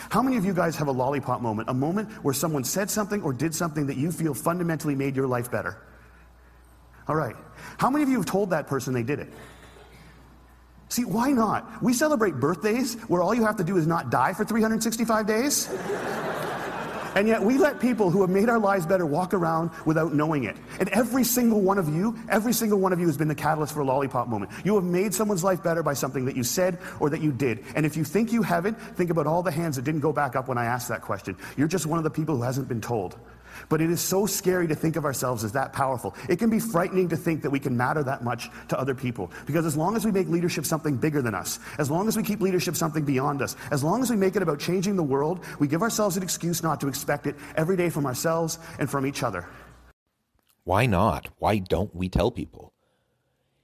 How 0.10 0.22
many 0.22 0.38
of 0.38 0.46
you 0.46 0.54
guys 0.54 0.76
have 0.78 0.88
a 0.88 0.92
lollipop 0.92 1.42
moment? 1.42 1.70
A 1.70 1.74
moment 1.74 2.10
where 2.24 2.34
someone 2.34 2.64
said 2.64 2.90
something 2.90 3.22
or 3.22 3.34
did 3.34 3.54
something 3.54 3.86
that 3.88 3.98
you 3.98 4.12
feel 4.12 4.34
fundamentally 4.34 4.96
made 4.96 5.16
your 5.16 5.28
life 5.28 5.52
better? 5.52 5.78
All 7.08 7.16
right. 7.16 7.36
How 7.78 7.90
many 7.90 8.04
of 8.04 8.10
you 8.10 8.18
have 8.18 8.26
told 8.26 8.50
that 8.50 8.68
person 8.68 8.94
they 8.94 9.04
did 9.04 9.20
it? 9.20 9.30
See, 10.90 11.04
why 11.04 11.32
not? 11.32 11.84
We 11.84 11.94
celebrate 11.94 12.40
birthdays 12.40 12.96
where 13.08 13.22
all 13.22 13.34
you 13.34 13.46
have 13.46 13.58
to 13.58 13.64
do 13.64 13.78
is 13.78 13.88
not 13.88 14.10
die 14.10 14.34
for 14.34 14.46
365 14.46 15.28
days. 15.28 15.70
And 17.18 17.28
yet 17.28 17.42
we 17.42 17.58
let 17.58 17.80
people 17.80 18.12
who 18.12 18.22
have 18.22 18.30
made 18.30 18.48
our 18.48 18.60
lives 18.60 18.86
better 18.86 19.06
walk 19.06 19.34
around 19.34 19.72
without 19.86 20.14
knowing 20.14 20.44
it. 20.44 20.56
And 20.80 20.88
every 20.90 21.24
single 21.24 21.62
one 21.62 21.80
of 21.80 21.90
you, 21.90 22.16
every 22.30 22.54
single 22.54 22.80
one 22.80 22.94
of 22.94 23.00
you 23.00 23.08
has 23.08 23.18
been 23.18 23.28
the 23.28 23.34
catalyst 23.34 23.74
for 23.74 23.80
a 23.80 23.86
lollipop 23.86 24.28
moment. 24.28 24.52
You 24.64 24.76
have 24.76 24.84
made 24.84 25.16
someone's 25.16 25.44
life 25.44 25.64
better 25.64 25.82
by 25.82 25.96
something 25.96 26.26
that 26.26 26.36
you 26.36 26.44
said 26.44 26.78
or 27.00 27.10
that 27.10 27.22
you 27.22 27.32
did. 27.32 27.66
And 27.76 27.88
if 27.88 27.98
you 27.98 28.04
think 28.04 28.32
you 28.32 28.44
haven't, 28.44 28.80
think 28.96 29.10
about 29.10 29.26
all 29.26 29.42
the 29.42 29.52
hands 29.52 29.78
that 29.78 29.82
didn't 29.82 30.02
go 30.02 30.14
back 30.14 30.36
up 30.36 30.48
when 30.48 30.60
I 30.60 30.66
asked 30.66 30.90
that 30.90 31.02
question. 31.02 31.36
You're 31.58 31.68
just 31.68 31.88
one 31.88 31.98
of 31.98 32.04
the 32.04 32.12
people 32.12 32.36
who 32.36 32.44
hasn't 32.44 32.68
been 32.68 32.82
told. 32.82 33.18
But 33.70 33.82
it 33.82 33.90
is 33.90 34.02
so 34.02 34.26
scary 34.26 34.68
to 34.68 34.76
think 34.76 34.96
of 34.96 35.06
ourselves 35.06 35.44
as 35.44 35.52
that 35.54 35.74
powerful. 35.74 36.16
It 36.30 36.38
can 36.40 36.50
be 36.50 36.60
frightening 36.60 37.10
to 37.10 37.18
think 37.18 37.42
that 37.42 37.50
we 37.50 37.60
can 37.60 37.76
matter 37.76 38.04
that 38.04 38.24
much 38.24 38.50
to 38.70 38.80
other 38.80 38.96
people. 38.96 39.32
Because 39.46 39.66
as 39.66 39.78
long 39.78 39.96
as 39.96 40.06
we 40.06 40.12
make 40.12 40.28
leadership 40.28 40.66
something 40.66 40.98
bigger 40.98 41.22
than 41.22 41.36
us, 41.36 41.60
as 41.78 41.90
long 41.90 42.08
as 42.08 42.18
we 42.18 42.24
keep 42.24 42.42
leadership 42.42 42.76
something 42.76 43.04
beyond 43.04 43.42
us, 43.42 43.56
as 43.72 43.84
long 43.84 44.02
as 44.02 44.10
we 44.10 44.16
make 44.16 44.36
it 44.36 44.42
about 44.42 44.60
changing 44.60 44.96
the 44.96 45.04
world, 45.04 45.44
we 45.60 45.68
give 45.68 45.82
ourselves 45.82 46.18
an 46.18 46.24
excuse 46.24 46.64
not 46.64 46.80
to 46.82 46.88
expect 46.88 47.28
it 47.28 47.36
every 47.56 47.78
day 47.78 47.90
from 47.90 48.06
ourselves 48.06 48.60
and 48.80 48.90
from 48.90 49.06
each 49.06 49.24
other. 49.24 49.48
Why 50.64 50.86
not? 50.86 51.30
Why 51.40 51.60
don't 51.60 51.96
we 51.96 52.10
tell 52.10 52.30
people? 52.30 52.74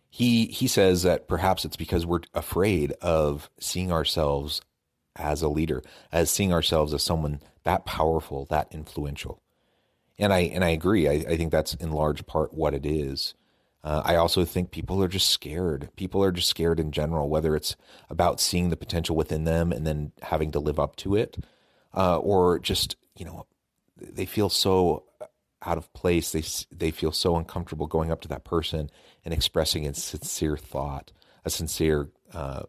He 0.10 0.46
he 0.46 0.68
says 0.68 1.04
that 1.04 1.28
perhaps 1.28 1.66
it's 1.66 1.76
because 1.76 2.06
we're 2.06 2.22
afraid 2.34 2.94
of 3.02 3.50
seeing 3.60 3.92
ourselves 3.92 4.62
as 5.16 5.42
a 5.42 5.50
leader, 5.50 5.84
as 6.12 6.32
seeing 6.32 6.54
ourselves 6.54 6.94
as 6.94 7.04
someone 7.04 7.42
that 7.64 7.86
powerful, 7.86 8.46
that 8.46 8.68
influential 8.72 9.43
and 10.18 10.34
I 10.34 10.40
and 10.42 10.64
I 10.64 10.70
agree. 10.70 11.08
I, 11.08 11.14
I 11.14 11.38
think 11.38 11.52
that's 11.52 11.74
in 11.76 11.92
large 11.92 12.26
part 12.26 12.54
what 12.54 12.74
it 12.74 12.86
is. 12.86 13.34
Uh, 13.84 14.02
I 14.06 14.16
also 14.16 14.46
think 14.46 14.72
people 14.72 15.04
are 15.04 15.10
just 15.10 15.30
scared. 15.30 15.90
People 15.98 16.24
are 16.24 16.32
just 16.32 16.48
scared 16.48 16.80
in 16.80 16.92
general, 16.92 17.28
whether 17.28 17.54
it's 17.56 17.76
about 18.10 18.40
seeing 18.40 18.70
the 18.70 18.78
potential 18.78 19.16
within 19.16 19.44
them 19.44 19.74
and 19.74 19.86
then 19.86 20.14
having 20.22 20.52
to 20.52 20.60
live 20.60 20.80
up 20.80 20.96
to 20.98 21.16
it, 21.16 21.38
uh, 21.94 22.18
or 22.18 22.60
just 22.60 22.96
you 23.16 23.26
know 23.26 23.46
they 23.98 24.26
feel 24.26 24.50
so 24.50 25.04
out 25.66 25.78
of 25.78 25.92
place. 25.94 26.32
They 26.32 26.44
they 26.72 26.92
feel 26.92 27.12
so 27.12 27.36
uncomfortable 27.36 27.88
going 27.88 28.12
up 28.12 28.22
to 28.22 28.28
that 28.30 28.46
person 28.46 28.90
and 29.26 29.34
expressing 29.34 29.86
a 29.86 29.94
sincere 29.94 30.58
thought, 30.58 31.12
a 31.44 31.50
sincere 31.50 32.10
uh, 32.34 32.64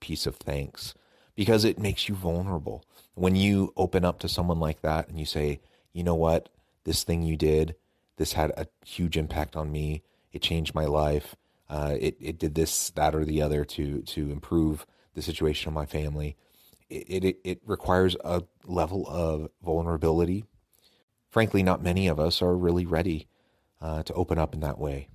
piece 0.00 0.26
of 0.26 0.36
thanks, 0.36 0.94
because 1.36 1.64
it 1.64 1.78
makes 1.78 2.08
you 2.08 2.14
vulnerable. 2.14 2.84
When 3.14 3.36
you 3.36 3.72
open 3.76 4.04
up 4.04 4.20
to 4.20 4.28
someone 4.28 4.60
like 4.60 4.82
that 4.82 5.08
and 5.08 5.18
you 5.18 5.26
say, 5.26 5.60
you 5.92 6.02
know 6.04 6.14
what, 6.14 6.48
this 6.84 7.04
thing 7.04 7.22
you 7.22 7.36
did, 7.36 7.74
this 8.16 8.32
had 8.32 8.50
a 8.56 8.66
huge 8.84 9.16
impact 9.16 9.56
on 9.56 9.70
me. 9.70 10.02
It 10.32 10.42
changed 10.42 10.74
my 10.74 10.84
life. 10.84 11.36
Uh, 11.68 11.96
it 11.98 12.16
it 12.20 12.38
did 12.38 12.54
this, 12.54 12.90
that, 12.90 13.14
or 13.14 13.24
the 13.24 13.42
other 13.42 13.64
to 13.64 14.02
to 14.02 14.30
improve 14.30 14.86
the 15.14 15.22
situation 15.22 15.68
of 15.68 15.74
my 15.74 15.86
family. 15.86 16.36
It, 16.88 17.24
it 17.24 17.40
it 17.44 17.60
requires 17.66 18.16
a 18.24 18.42
level 18.64 19.06
of 19.08 19.50
vulnerability. 19.62 20.44
Frankly, 21.28 21.62
not 21.62 21.82
many 21.82 22.08
of 22.08 22.18
us 22.18 22.40
are 22.40 22.56
really 22.56 22.86
ready 22.86 23.28
uh, 23.80 24.02
to 24.04 24.14
open 24.14 24.38
up 24.38 24.54
in 24.54 24.60
that 24.60 24.78
way, 24.78 25.08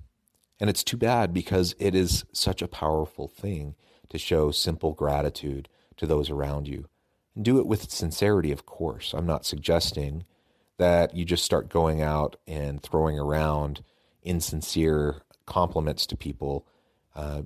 and 0.60 0.70
it's 0.70 0.84
too 0.84 0.96
bad 0.96 1.34
because 1.34 1.74
it 1.78 1.94
is 1.94 2.24
such 2.32 2.62
a 2.62 2.68
powerful 2.68 3.26
thing 3.26 3.74
to 4.08 4.18
show 4.18 4.52
simple 4.52 4.92
gratitude 4.92 5.68
to 5.96 6.06
those 6.06 6.30
around 6.30 6.68
you, 6.68 6.86
and 7.34 7.44
do 7.44 7.58
it 7.58 7.66
with 7.66 7.90
sincerity. 7.90 8.52
Of 8.52 8.64
course, 8.64 9.12
I'm 9.12 9.26
not 9.26 9.44
suggesting 9.44 10.24
that 10.78 11.14
you 11.14 11.24
just 11.24 11.44
start 11.44 11.68
going 11.68 12.02
out 12.02 12.36
and 12.46 12.82
throwing 12.82 13.18
around 13.18 13.82
insincere 14.22 15.22
compliments 15.46 16.06
to 16.06 16.16
people 16.16 16.66
uh, 17.14 17.42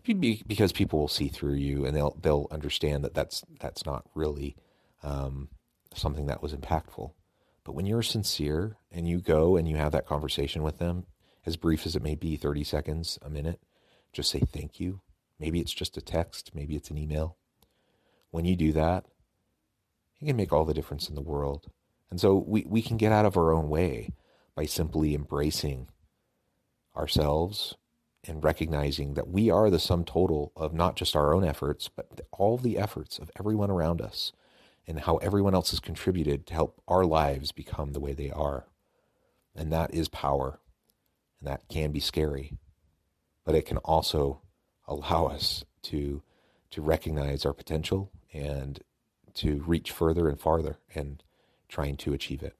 because 0.46 0.72
people 0.72 0.98
will 0.98 1.08
see 1.08 1.28
through 1.28 1.54
you 1.54 1.84
and 1.84 1.94
they'll 1.94 2.16
they'll 2.22 2.46
understand 2.50 3.04
that 3.04 3.14
that's 3.14 3.44
that's 3.60 3.84
not 3.84 4.04
really 4.14 4.56
um, 5.02 5.48
something 5.94 6.26
that 6.26 6.42
was 6.42 6.54
impactful. 6.54 7.12
But 7.64 7.74
when 7.74 7.84
you're 7.84 8.02
sincere 8.02 8.76
and 8.90 9.06
you 9.06 9.20
go 9.20 9.56
and 9.56 9.68
you 9.68 9.76
have 9.76 9.92
that 9.92 10.06
conversation 10.06 10.62
with 10.62 10.78
them, 10.78 11.04
as 11.44 11.56
brief 11.56 11.84
as 11.84 11.94
it 11.94 12.02
may 12.02 12.14
be, 12.14 12.36
thirty 12.36 12.64
seconds, 12.64 13.18
a 13.20 13.28
minute, 13.28 13.60
just 14.12 14.30
say 14.30 14.40
thank 14.40 14.80
you. 14.80 15.00
Maybe 15.38 15.60
it's 15.60 15.74
just 15.74 15.98
a 15.98 16.00
text, 16.00 16.52
maybe 16.54 16.74
it's 16.74 16.90
an 16.90 16.98
email. 16.98 17.36
When 18.30 18.44
you 18.44 18.56
do 18.56 18.72
that, 18.72 19.04
it 20.20 20.26
can 20.26 20.36
make 20.36 20.52
all 20.52 20.64
the 20.64 20.74
difference 20.74 21.08
in 21.08 21.14
the 21.14 21.20
world. 21.20 21.70
And 22.10 22.20
so 22.20 22.36
we, 22.36 22.64
we 22.66 22.82
can 22.82 22.96
get 22.96 23.12
out 23.12 23.26
of 23.26 23.36
our 23.36 23.52
own 23.52 23.68
way 23.68 24.12
by 24.54 24.66
simply 24.66 25.14
embracing 25.14 25.88
ourselves 26.96 27.76
and 28.24 28.44
recognizing 28.44 29.14
that 29.14 29.28
we 29.28 29.50
are 29.50 29.70
the 29.70 29.78
sum 29.78 30.04
total 30.04 30.52
of 30.56 30.74
not 30.74 30.96
just 30.96 31.16
our 31.16 31.34
own 31.34 31.44
efforts, 31.44 31.88
but 31.88 32.20
all 32.32 32.58
the 32.58 32.78
efforts 32.78 33.18
of 33.18 33.30
everyone 33.38 33.70
around 33.70 34.00
us. 34.00 34.32
and 34.86 35.00
how 35.00 35.16
everyone 35.18 35.54
else 35.54 35.70
has 35.70 35.80
contributed 35.80 36.46
to 36.46 36.54
help 36.54 36.80
our 36.88 37.04
lives 37.04 37.52
become 37.52 37.92
the 37.92 38.00
way 38.00 38.14
they 38.14 38.30
are. 38.30 38.66
And 39.54 39.72
that 39.72 39.92
is 39.94 40.08
power. 40.08 40.60
And 41.40 41.48
that 41.48 41.68
can 41.68 41.92
be 41.92 42.00
scary. 42.00 42.58
But 43.44 43.54
it 43.54 43.66
can 43.66 43.78
also 43.78 44.42
allow 44.86 45.26
us 45.26 45.64
to 45.84 46.22
to 46.70 46.82
recognize 46.82 47.46
our 47.46 47.54
potential 47.54 48.10
and 48.32 48.80
to 49.34 49.62
reach 49.66 49.90
further 49.90 50.28
and 50.28 50.38
farther 50.40 50.78
and 50.94 51.22
trying 51.68 51.96
to 51.98 52.14
achieve 52.14 52.42
it. 52.42 52.54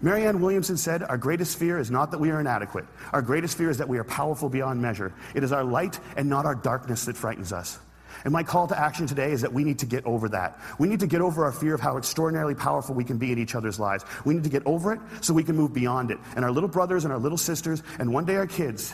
Marianne 0.00 0.40
Williamson 0.40 0.76
said, 0.76 1.02
Our 1.02 1.18
greatest 1.18 1.58
fear 1.58 1.78
is 1.78 1.90
not 1.90 2.10
that 2.10 2.18
we 2.18 2.30
are 2.30 2.40
inadequate. 2.40 2.84
Our 3.12 3.22
greatest 3.22 3.56
fear 3.56 3.70
is 3.70 3.78
that 3.78 3.88
we 3.88 3.98
are 3.98 4.04
powerful 4.04 4.48
beyond 4.48 4.80
measure. 4.80 5.12
It 5.34 5.42
is 5.42 5.52
our 5.52 5.64
light 5.64 5.98
and 6.16 6.28
not 6.28 6.46
our 6.46 6.54
darkness 6.54 7.04
that 7.06 7.16
frightens 7.16 7.52
us. 7.52 7.78
And 8.24 8.32
my 8.32 8.42
call 8.42 8.66
to 8.66 8.78
action 8.78 9.06
today 9.06 9.30
is 9.30 9.42
that 9.42 9.52
we 9.52 9.64
need 9.64 9.78
to 9.78 9.86
get 9.86 10.04
over 10.04 10.28
that. 10.30 10.58
We 10.78 10.88
need 10.88 11.00
to 11.00 11.06
get 11.06 11.20
over 11.20 11.44
our 11.44 11.52
fear 11.52 11.74
of 11.74 11.80
how 11.80 11.98
extraordinarily 11.98 12.54
powerful 12.54 12.94
we 12.94 13.04
can 13.04 13.16
be 13.16 13.32
in 13.32 13.38
each 13.38 13.54
other's 13.54 13.78
lives. 13.78 14.04
We 14.24 14.34
need 14.34 14.44
to 14.44 14.50
get 14.50 14.66
over 14.66 14.92
it 14.92 15.00
so 15.20 15.32
we 15.32 15.44
can 15.44 15.56
move 15.56 15.72
beyond 15.72 16.10
it. 16.10 16.18
And 16.34 16.44
our 16.44 16.50
little 16.50 16.68
brothers 16.68 17.04
and 17.04 17.12
our 17.12 17.18
little 17.18 17.38
sisters, 17.38 17.82
and 17.98 18.12
one 18.12 18.24
day 18.24 18.36
our 18.36 18.46
kids, 18.46 18.92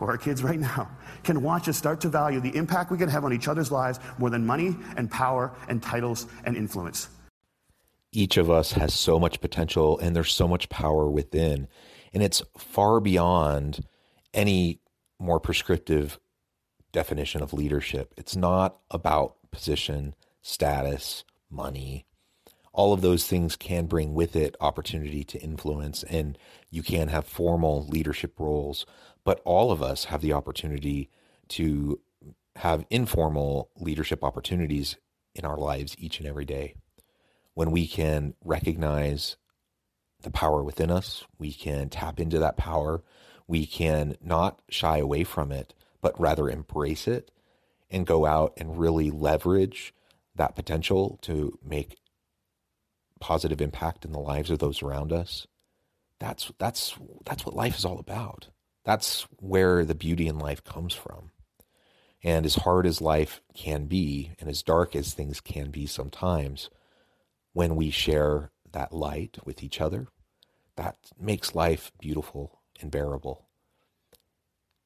or 0.00 0.10
our 0.10 0.18
kids 0.18 0.42
right 0.42 0.58
now, 0.58 0.88
can 1.22 1.42
watch 1.42 1.68
us 1.68 1.76
start 1.76 2.00
to 2.02 2.08
value 2.08 2.40
the 2.40 2.54
impact 2.56 2.90
we 2.90 2.98
can 2.98 3.08
have 3.08 3.24
on 3.24 3.32
each 3.32 3.46
other's 3.46 3.70
lives 3.70 4.00
more 4.18 4.30
than 4.30 4.46
money 4.46 4.74
and 4.96 5.10
power 5.10 5.52
and 5.68 5.82
titles 5.82 6.26
and 6.44 6.56
influence 6.56 7.08
each 8.12 8.36
of 8.36 8.50
us 8.50 8.72
has 8.72 8.92
so 8.92 9.18
much 9.18 9.40
potential 9.40 9.98
and 9.98 10.14
there's 10.14 10.34
so 10.34 10.46
much 10.46 10.68
power 10.68 11.10
within. 11.10 11.66
And 12.12 12.22
it's 12.22 12.42
far 12.58 13.00
beyond 13.00 13.86
any 14.34 14.80
more 15.18 15.40
prescriptive 15.40 16.18
definition 16.92 17.42
of 17.42 17.54
leadership. 17.54 18.12
It's 18.18 18.36
not 18.36 18.78
about 18.90 19.36
position, 19.50 20.14
status, 20.42 21.24
money. 21.50 22.04
All 22.74 22.92
of 22.92 23.00
those 23.00 23.26
things 23.26 23.56
can 23.56 23.86
bring 23.86 24.14
with 24.14 24.36
it 24.36 24.56
opportunity 24.60 25.24
to 25.24 25.40
influence, 25.40 26.02
and 26.04 26.38
you 26.70 26.82
can 26.82 27.08
have 27.08 27.26
formal 27.26 27.86
leadership 27.86 28.38
roles. 28.38 28.86
But 29.24 29.40
all 29.44 29.70
of 29.70 29.82
us 29.82 30.06
have 30.06 30.22
the 30.22 30.32
opportunity 30.32 31.10
to 31.48 32.00
have 32.56 32.86
informal 32.90 33.70
leadership 33.76 34.24
opportunities 34.24 34.96
in 35.34 35.44
our 35.44 35.56
lives 35.56 35.94
each 35.98 36.18
and 36.18 36.28
every 36.28 36.44
day 36.44 36.74
when 37.54 37.70
we 37.70 37.86
can 37.86 38.34
recognize 38.44 39.36
the 40.22 40.30
power 40.30 40.62
within 40.62 40.90
us, 40.90 41.24
we 41.38 41.52
can 41.52 41.88
tap 41.88 42.20
into 42.20 42.38
that 42.38 42.56
power, 42.56 43.02
we 43.46 43.66
can 43.66 44.16
not 44.22 44.60
shy 44.68 44.98
away 44.98 45.24
from 45.24 45.52
it, 45.52 45.74
but 46.00 46.18
rather 46.20 46.48
embrace 46.48 47.06
it 47.06 47.30
and 47.90 48.06
go 48.06 48.24
out 48.24 48.54
and 48.56 48.78
really 48.78 49.10
leverage 49.10 49.94
that 50.34 50.56
potential 50.56 51.18
to 51.22 51.58
make 51.64 51.98
positive 53.20 53.60
impact 53.60 54.04
in 54.04 54.12
the 54.12 54.18
lives 54.18 54.50
of 54.50 54.58
those 54.58 54.82
around 54.82 55.12
us. 55.12 55.46
That's 56.18 56.52
that's 56.58 56.96
that's 57.24 57.44
what 57.44 57.54
life 57.54 57.76
is 57.76 57.84
all 57.84 57.98
about. 57.98 58.48
That's 58.84 59.22
where 59.38 59.84
the 59.84 59.94
beauty 59.94 60.26
in 60.26 60.38
life 60.38 60.64
comes 60.64 60.94
from. 60.94 61.30
And 62.24 62.46
as 62.46 62.54
hard 62.54 62.86
as 62.86 63.00
life 63.00 63.40
can 63.54 63.86
be 63.86 64.32
and 64.38 64.48
as 64.48 64.62
dark 64.62 64.94
as 64.94 65.12
things 65.12 65.40
can 65.40 65.70
be 65.70 65.86
sometimes, 65.86 66.70
when 67.52 67.76
we 67.76 67.90
share 67.90 68.50
that 68.72 68.92
light 68.92 69.38
with 69.44 69.62
each 69.62 69.80
other, 69.80 70.08
that 70.76 70.96
makes 71.20 71.54
life 71.54 71.92
beautiful 71.98 72.60
and 72.80 72.90
bearable. 72.90 73.46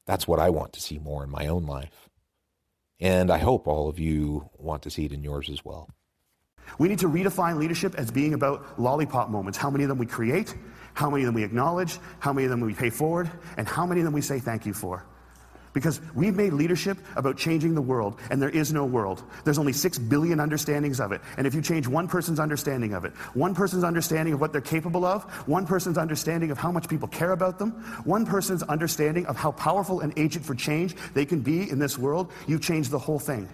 That's 0.07 0.27
what 0.29 0.39
I 0.39 0.51
want 0.51 0.73
to 0.75 0.81
see 0.81 0.99
more 0.99 1.25
in 1.25 1.31
my 1.31 1.47
own 1.47 1.67
life. 1.67 2.09
And 2.99 3.31
I 3.31 3.39
hope 3.39 3.67
all 3.67 3.89
of 3.89 3.99
you 3.99 4.51
want 4.57 4.83
to 4.83 4.91
see 4.91 5.05
it 5.05 5.13
in 5.13 5.23
yours 5.23 5.51
as 5.51 5.65
well. 5.65 5.91
We 6.79 6.89
need 6.89 6.99
to 7.01 7.09
redefine 7.09 7.59
leadership 7.59 7.95
as 7.95 8.11
being 8.11 8.35
about 8.35 8.81
lollipop 8.81 9.31
moments. 9.31 9.59
How 9.59 9.71
many 9.71 9.85
of 9.85 9.89
them 9.89 9.99
we 9.99 10.07
create, 10.07 10.55
how 10.95 11.11
many 11.11 11.23
of 11.23 11.27
them 11.27 11.35
we 11.35 11.45
acknowledge, 11.45 11.99
how 12.19 12.33
many 12.33 12.45
of 12.47 12.51
them 12.51 12.61
we 12.61 12.75
pay 12.75 12.91
forward, 12.91 13.31
and 13.57 13.69
how 13.69 13.87
many 13.87 14.01
of 14.01 14.05
them 14.05 14.15
we 14.15 14.21
say 14.21 14.41
thank 14.41 14.67
you 14.67 14.73
for. 14.73 15.07
Because 15.76 16.00
we've 16.14 16.35
made 16.35 16.54
leadership 16.54 16.97
about 17.16 17.37
changing 17.37 17.75
the 17.75 17.82
world, 17.82 18.19
and 18.30 18.41
there 18.41 18.49
is 18.49 18.73
no 18.73 18.86
world. 18.86 19.23
There's 19.45 19.58
only 19.58 19.75
six 19.75 19.99
billion 19.99 20.41
understandings 20.41 21.00
of 21.00 21.12
it. 21.12 21.21
And 21.36 21.47
if 21.47 21.54
you 21.54 21.60
change 21.60 21.86
one 21.86 22.08
person's 22.08 22.41
understanding 22.41 22.95
of 22.95 23.04
it, 23.04 23.12
one 23.34 23.54
person's 23.54 23.84
understanding 23.84 24.32
of 24.32 24.41
what 24.41 24.52
they're 24.52 24.62
capable 24.62 25.04
of, 25.04 25.25
one 25.47 25.67
person's 25.67 25.99
understanding 25.99 26.50
of 26.50 26.56
how 26.56 26.73
much 26.73 26.89
people 26.89 27.08
care 27.08 27.32
about 27.32 27.58
them, 27.58 27.73
one 28.04 28.25
person's 28.25 28.62
understanding 28.62 29.26
of 29.26 29.36
how 29.36 29.52
powerful 29.52 30.00
an 30.00 30.15
agent 30.17 30.47
for 30.47 30.54
change 30.54 30.97
they 31.12 31.26
can 31.26 31.41
be 31.41 31.69
in 31.69 31.78
this 31.78 31.99
world, 31.99 32.32
you 32.47 32.58
change 32.58 32.89
the 32.89 32.99
whole 32.99 33.19
thing. 33.19 33.47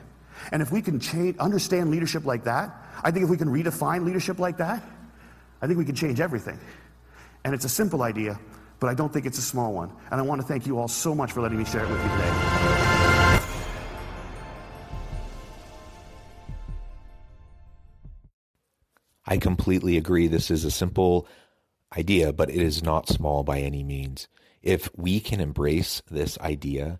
And 0.53 0.63
if 0.63 0.71
we 0.71 0.81
can 0.81 1.01
change, 1.01 1.37
understand 1.39 1.91
leadership 1.91 2.25
like 2.25 2.45
that, 2.45 2.73
I 3.03 3.11
think 3.11 3.25
if 3.25 3.31
we 3.31 3.37
can 3.37 3.49
redefine 3.49 4.05
leadership 4.05 4.39
like 4.39 4.59
that, 4.59 4.81
I 5.61 5.67
think 5.67 5.77
we 5.77 5.85
can 5.85 5.97
change 5.97 6.21
everything. 6.21 6.61
And 7.45 7.53
it's 7.53 7.65
a 7.65 7.69
simple 7.69 8.03
idea, 8.03 8.39
but 8.83 8.91
I 8.91 8.95
don't 8.95 9.13
think 9.13 9.27
it's 9.27 9.39
a 9.39 9.43
small 9.43 9.73
one. 9.73 9.93
And 10.11 10.21
I 10.21 10.25
want 10.25 10.41
to 10.41 10.47
thank 10.47 10.67
you 10.67 10.77
all 10.77 10.89
so 10.89 11.15
much 11.15 11.31
for 11.31 11.41
letting 11.41 11.57
me 11.57 11.65
share 11.65 11.85
it 11.85 11.89
with 11.89 12.03
you 12.03 12.11
today. 12.11 13.39
I 19.25 19.39
completely 19.41 19.97
agree. 19.97 20.27
This 20.27 20.51
is 20.51 20.65
a 20.65 20.71
simple 20.73 21.29
idea, 21.97 22.33
but 22.33 22.51
it 22.51 22.57
is 22.57 22.83
not 22.83 23.09
small 23.09 23.45
by 23.45 23.61
any 23.61 23.85
means. 23.85 24.27
If 24.63 24.91
we 24.97 25.21
can 25.21 25.39
embrace 25.39 26.03
this 26.11 26.37
idea 26.41 26.99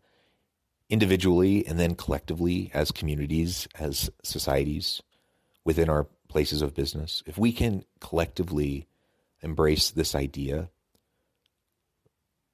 individually 0.89 1.67
and 1.67 1.81
then 1.81 1.97
collectively 1.97 2.71
as 2.73 2.93
communities, 2.93 3.67
as 3.75 4.09
societies, 4.23 5.03
within 5.65 5.89
our 5.89 6.07
places 6.29 6.63
of 6.63 6.77
business, 6.77 7.25
if 7.27 7.37
we 7.37 7.51
can 7.51 7.85
collectively 7.99 8.87
embrace 9.41 9.91
this 9.91 10.15
idea 10.15 10.71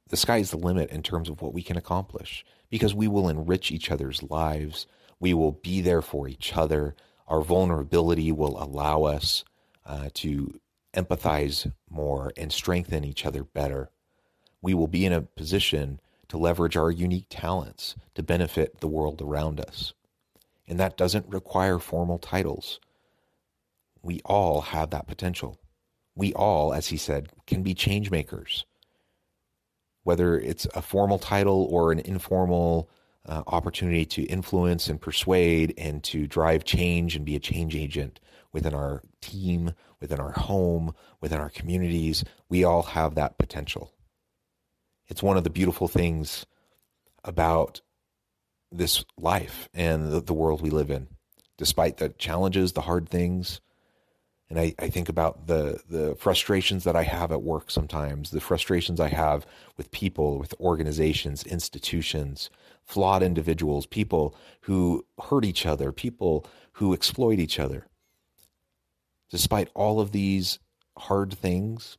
the 0.09 0.17
sky's 0.17 0.51
the 0.51 0.57
limit 0.57 0.91
in 0.91 1.03
terms 1.03 1.29
of 1.29 1.43
what 1.43 1.55
we 1.55 1.63
can 1.63 1.77
accomplish 1.77 2.45
because 2.71 2.95
we 2.95 3.09
will 3.09 3.29
enrich 3.29 3.71
each 3.71 3.91
other's 3.91 4.23
lives. 4.23 4.87
We 5.21 5.35
will 5.35 5.53
be 5.53 5.81
there 5.81 6.03
for 6.03 6.29
each 6.29 6.57
other. 6.57 6.95
Our 7.27 7.43
vulnerability 7.43 8.33
will 8.33 8.63
allow 8.63 9.05
us 9.05 9.45
uh, 9.85 10.09
to 10.15 10.61
empathize 10.95 11.71
more 11.91 12.33
and 12.37 12.53
strengthen 12.53 13.05
each 13.05 13.27
other 13.27 13.45
better. 13.45 13.91
We 14.63 14.75
will 14.75 14.89
be 14.89 15.05
in 15.05 15.13
a 15.13 15.23
position 15.23 16.01
to 16.29 16.39
leverage 16.39 16.77
our 16.77 16.91
unique 16.91 17.27
talents 17.31 17.95
to 18.15 18.23
benefit 18.23 18.81
the 18.81 18.89
world 18.89 19.23
around 19.23 19.61
us. 19.61 19.93
And 20.67 20.79
that 20.79 20.97
doesn't 20.97 21.29
require 21.29 21.79
formal 21.79 22.19
titles. 22.19 22.81
We 24.03 24.21
all 24.25 24.61
have 24.61 24.91
that 24.91 25.07
potential. 25.07 25.59
We 26.15 26.33
all, 26.35 26.75
as 26.75 26.89
he 26.89 26.97
said, 26.97 27.31
can 27.47 27.63
be 27.63 27.75
change 27.75 28.11
makers 28.11 28.67
whether 30.09 30.39
it's 30.39 30.67
a 30.75 30.81
formal 30.81 31.19
title 31.19 31.69
or 31.71 31.93
an 31.93 31.99
informal 31.99 32.89
uh, 33.27 33.43
opportunity 33.47 34.07
to 34.07 34.23
influence 34.23 34.89
and 34.89 35.03
persuade 35.03 35.75
and 35.77 36.03
to 36.03 36.27
drive 36.27 36.65
change 36.65 37.15
and 37.15 37.27
be 37.27 37.37
a 37.37 37.39
change 37.39 37.77
agent 37.77 38.19
within 38.51 38.73
our 38.73 39.03
team, 39.21 39.71
within 40.01 40.19
our 40.19 40.33
home, 40.33 40.95
within 41.21 41.39
our 41.39 41.51
communities. 41.51 42.25
We 42.49 42.65
all 42.65 42.85
have 42.85 43.17
that 43.17 43.37
potential. 43.37 43.93
It's 45.09 45.23
one 45.23 45.37
of 45.37 45.45
the 45.45 45.51
beautiful 45.51 45.89
things 45.89 46.47
about 47.23 47.83
this 48.73 49.05
life 49.19 49.69
and 49.75 50.11
the, 50.11 50.23
the 50.23 50.33
world 50.33 50.63
we 50.63 50.71
live 50.71 50.91
in. 50.91 51.09
Despite 51.59 51.99
the 51.99 52.09
challenges, 52.09 52.73
the 52.73 52.81
hard 52.81 53.11
things, 53.11 53.61
and 54.51 54.59
I, 54.59 54.75
I 54.79 54.89
think 54.89 55.09
about 55.09 55.47
the 55.47 55.81
the 55.89 56.15
frustrations 56.17 56.85
that 56.85 56.97
I 56.97 57.03
have 57.03 57.33
at 57.33 57.43
work 57.43 57.71
sometimes, 57.71 58.31
the 58.31 58.41
frustrations 58.41 58.99
I 58.99 59.09
have 59.09 59.47
with 59.77 59.91
people, 59.91 60.39
with 60.39 60.55
organizations, 60.59 61.43
institutions, 61.45 62.49
flawed 62.85 63.23
individuals, 63.23 63.87
people 63.87 64.35
who 64.63 65.05
hurt 65.23 65.45
each 65.45 65.67
other, 65.67 65.93
people 65.93 66.47
who 66.73 66.95
exploit 66.95 67.39
each 67.39 67.59
other. 67.59 67.87
Despite 69.31 69.69
all 69.75 70.01
of 70.01 70.13
these 70.13 70.59
hard 70.97 71.35
things, 71.35 71.99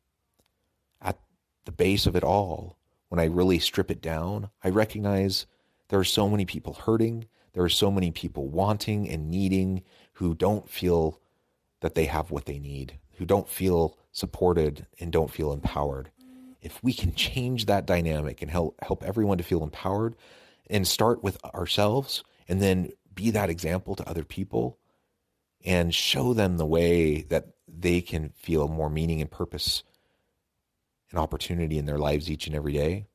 at 1.01 1.19
the 1.65 1.71
base 1.71 2.07
of 2.07 2.15
it 2.15 2.23
all, 2.23 2.77
when 3.09 3.19
I 3.19 3.25
really 3.25 3.59
strip 3.59 3.91
it 3.91 4.01
down, 4.01 4.49
I 4.63 4.69
recognize 4.69 5.45
there 5.89 5.99
are 5.99 6.03
so 6.03 6.27
many 6.27 6.45
people 6.45 6.73
hurting, 6.73 7.25
there 7.53 7.63
are 7.63 7.69
so 7.69 7.91
many 7.91 8.09
people 8.09 8.47
wanting 8.47 9.07
and 9.07 9.29
needing 9.29 9.83
who 10.13 10.33
don't 10.33 10.67
feel 10.67 11.19
that 11.81 11.95
they 11.95 12.05
have 12.05 12.31
what 12.31 12.45
they 12.45 12.59
need, 12.59 12.99
who 13.17 13.25
don't 13.25 13.47
feel 13.47 13.97
supported 14.11 14.85
and 14.99 15.11
don't 15.11 15.31
feel 15.31 15.53
empowered. 15.53 16.11
If 16.61 16.83
we 16.83 16.93
can 16.93 17.13
change 17.13 17.65
that 17.65 17.85
dynamic 17.85 18.41
and 18.41 18.51
help 18.51 18.75
help 18.81 19.03
everyone 19.03 19.37
to 19.37 19.43
feel 19.43 19.63
empowered 19.63 20.15
and 20.69 20.87
start 20.87 21.23
with 21.23 21.43
ourselves 21.45 22.23
and 22.47 22.61
then 22.61 22.91
be 23.13 23.31
that 23.31 23.49
example 23.49 23.95
to 23.95 24.09
other 24.09 24.23
people 24.23 24.77
and 25.65 25.93
show 25.93 26.33
them 26.33 26.57
the 26.57 26.65
way 26.65 27.21
that 27.23 27.47
they 27.67 28.01
can 28.01 28.29
feel 28.35 28.67
more 28.67 28.89
meaning 28.89 29.21
and 29.21 29.31
purpose 29.31 29.83
and 31.11 31.19
opportunity 31.19 31.77
in 31.77 31.85
their 31.85 31.97
lives 31.97 32.29
each 32.29 32.47
and 32.47 32.55
every 32.55 32.73
day. 32.73 33.07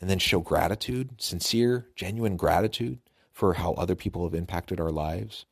And 0.00 0.10
then 0.10 0.18
show 0.18 0.40
gratitude, 0.40 1.20
sincere, 1.20 1.88
genuine 1.94 2.36
gratitude 2.36 2.98
for 3.30 3.54
how 3.54 3.72
other 3.74 3.94
people 3.94 4.24
have 4.24 4.34
impacted 4.34 4.80
our 4.80 4.90
lives 4.90 5.46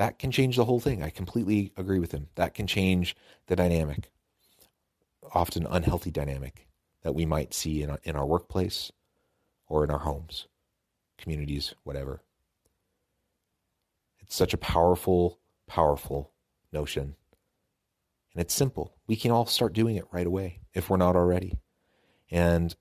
that 0.00 0.18
can 0.18 0.30
change 0.30 0.56
the 0.56 0.64
whole 0.64 0.80
thing. 0.80 1.02
I 1.02 1.10
completely 1.10 1.74
agree 1.76 1.98
with 1.98 2.12
him. 2.12 2.28
That 2.36 2.54
can 2.54 2.66
change 2.66 3.14
the 3.48 3.54
dynamic, 3.54 4.10
often 5.34 5.66
unhealthy 5.68 6.10
dynamic 6.10 6.66
that 7.02 7.14
we 7.14 7.26
might 7.26 7.52
see 7.52 7.82
in 7.82 7.90
our, 7.90 8.00
in 8.02 8.16
our 8.16 8.24
workplace 8.24 8.90
or 9.68 9.84
in 9.84 9.90
our 9.90 9.98
homes, 9.98 10.46
communities, 11.18 11.74
whatever. 11.82 12.22
It's 14.20 14.34
such 14.34 14.54
a 14.54 14.56
powerful, 14.56 15.38
powerful 15.66 16.32
notion. 16.72 17.14
And 18.32 18.40
it's 18.40 18.54
simple. 18.54 18.94
We 19.06 19.16
can 19.16 19.30
all 19.30 19.44
start 19.44 19.74
doing 19.74 19.96
it 19.96 20.08
right 20.10 20.26
away 20.26 20.60
if 20.72 20.88
we're 20.88 20.96
not 20.96 21.14
already. 21.14 21.58
And 22.30 22.74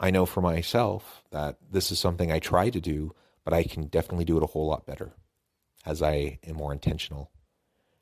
I 0.00 0.10
know 0.10 0.24
for 0.24 0.40
myself 0.40 1.22
that 1.30 1.58
this 1.70 1.92
is 1.92 1.98
something 1.98 2.32
I 2.32 2.38
try 2.38 2.70
to 2.70 2.80
do, 2.80 3.14
but 3.44 3.52
I 3.52 3.64
can 3.64 3.88
definitely 3.88 4.24
do 4.24 4.38
it 4.38 4.42
a 4.42 4.46
whole 4.46 4.66
lot 4.66 4.86
better 4.86 5.12
as 5.84 6.02
I 6.02 6.38
am 6.46 6.56
more 6.56 6.72
intentional 6.72 7.30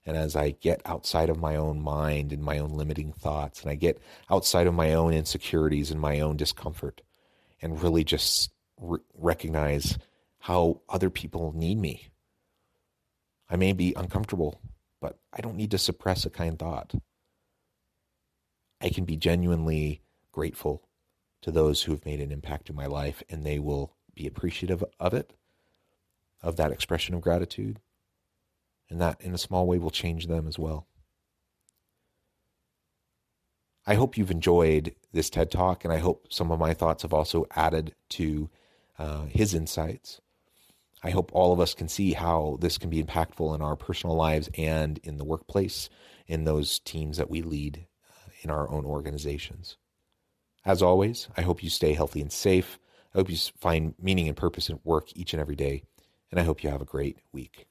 and 0.05 0.16
as 0.16 0.35
I 0.35 0.51
get 0.51 0.83
outside 0.85 1.31
of 1.31 1.38
my 1.38 1.57
own 1.57 1.81
mind 1.81 2.33
and 2.33 2.42
my 2.42 2.59
own 2.59 2.71
limiting 2.71 3.12
thoughts 3.12 3.62
and 3.62 3.71
I 3.71 3.75
get 3.75 4.01
outside 4.31 4.66
of 4.66 4.75
my 4.75 4.95
own 4.95 5.12
insecurities 5.12 5.90
and 5.90 6.01
my 6.01 6.21
own 6.21 6.37
discomfort 6.37 7.03
and 7.61 7.81
really 7.81 8.05
just 8.05 8.51
re- 8.81 8.99
recognize 9.14 9.99
how 10.40 10.81
other 10.88 11.11
people 11.11 11.53
need 11.55 11.79
me. 11.79 12.09
I 13.49 13.57
may 13.57 13.73
be 13.73 13.95
uncomfortable, 13.97 14.61
but 15.01 15.18
I 15.33 15.40
don't 15.40 15.57
need 15.57 15.71
to 15.71 15.79
suppress 15.79 16.25
a 16.25 16.31
kind 16.31 16.59
thought. 16.59 16.95
I 18.81 18.88
can 18.88 19.05
be 19.05 19.16
genuinely 19.16 20.03
grateful 20.33 20.83
to 21.42 21.53
those 21.53 21.83
who 21.83 21.92
have 21.92 22.05
made 22.05 22.21
an 22.21 22.33
impact 22.33 22.71
in 22.71 22.77
my 22.77 22.87
life, 22.87 23.23
and 23.29 23.45
they 23.45 23.59
will 23.59 23.95
be 24.14 24.27
appreciative 24.27 24.83
of 24.99 25.14
it, 25.14 25.33
of 26.42 26.57
that 26.57 26.72
expression 26.72 27.14
of 27.14 27.20
gratitude. 27.20 27.81
And 28.90 29.00
that, 29.00 29.20
in 29.20 29.35
a 29.35 29.38
small 29.38 29.66
way, 29.66 29.78
will 29.78 29.90
change 29.90 30.26
them 30.26 30.46
as 30.46 30.59
well. 30.59 30.87
I 33.87 33.94
hope 33.94 34.16
you've 34.16 34.31
enjoyed 34.31 34.94
this 35.12 35.31
TED 35.31 35.50
Talk, 35.50 35.85
and 35.85 35.92
I 35.92 35.98
hope 35.98 36.33
some 36.33 36.52
of 36.52 36.59
my 36.59 36.72
thoughts 36.72 37.02
have 37.02 37.12
also 37.12 37.46
added 37.57 37.94
to 38.11 38.48
uh, 38.98 39.24
his 39.24 39.55
insights. 39.55 40.20
I 41.02 41.11
hope 41.11 41.33
all 41.33 41.52
of 41.52 41.59
us 41.59 41.74
can 41.74 41.88
see 41.88 42.12
how 42.12 42.59
this 42.61 42.78
can 42.78 42.90
be 42.90 43.02
impactful 43.02 43.55
in 43.55 43.61
our 43.61 43.74
personal 43.74 44.14
lives 44.14 44.48
and 44.57 44.98
in 44.98 45.16
the 45.16 45.24
workplace, 45.24 45.90
in 46.28 46.44
those 46.44 46.78
teams 46.78 47.16
that 47.16 47.31
we 47.31 47.42
lead 47.42 47.87
uh, 48.09 48.31
in 48.42 48.50
our 48.50 48.70
own 48.70 48.85
organizations. 48.85 49.78
As 50.64 50.81
always, 50.81 51.26
I 51.37 51.42
hope 51.42 51.62
you 51.62 51.70
stay 51.70 51.94
healthy 51.94 52.20
and 52.20 52.31
safe. 52.31 52.78
I 53.12 53.18
hope 53.18 53.31
you 53.31 53.37
find 53.59 53.94
meaning 54.00 54.28
and 54.28 54.37
purpose 54.37 54.70
at 54.70 54.87
work 54.87 55.09
each 55.16 55.35
and 55.35 55.40
every 55.40 55.57
day. 55.57 55.83
And 56.33 56.40
I 56.40 56.45
hope 56.45 56.64
you 56.64 56.71
have 56.71 56.81
a 56.81 56.87
great 56.87 57.18
week. 57.33 57.66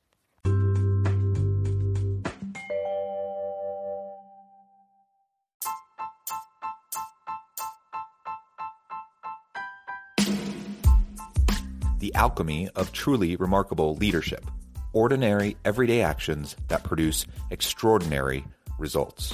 The 11.97 12.13
alchemy 12.15 12.69
of 12.75 12.91
truly 12.91 13.35
remarkable 13.35 13.95
leadership. 13.95 14.45
Ordinary, 14.93 15.57
everyday 15.65 16.01
actions 16.01 16.55
that 16.67 16.83
produce 16.83 17.25
extraordinary 17.49 18.45
results. 18.77 19.33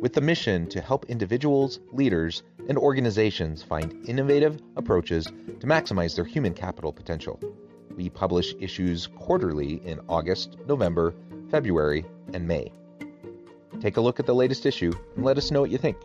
with 0.00 0.14
the 0.14 0.20
mission 0.20 0.66
to 0.68 0.80
help 0.80 1.04
individuals, 1.06 1.80
leaders, 1.92 2.42
and 2.68 2.78
organizations 2.78 3.62
find 3.62 4.08
innovative 4.08 4.60
approaches 4.76 5.26
to 5.26 5.66
maximize 5.66 6.16
their 6.16 6.24
human 6.24 6.54
capital 6.54 6.92
potential. 6.92 7.38
We 7.96 8.08
publish 8.08 8.54
issues 8.60 9.06
quarterly 9.06 9.74
in 9.84 10.00
August, 10.08 10.56
November, 10.66 11.14
February, 11.50 12.04
and 12.32 12.46
May. 12.48 12.72
Take 13.80 13.96
a 13.96 14.00
look 14.00 14.20
at 14.20 14.26
the 14.26 14.34
latest 14.34 14.66
issue 14.66 14.92
and 15.16 15.24
let 15.24 15.36
us 15.36 15.50
know 15.50 15.60
what 15.60 15.70
you 15.70 15.78
think. 15.78 15.96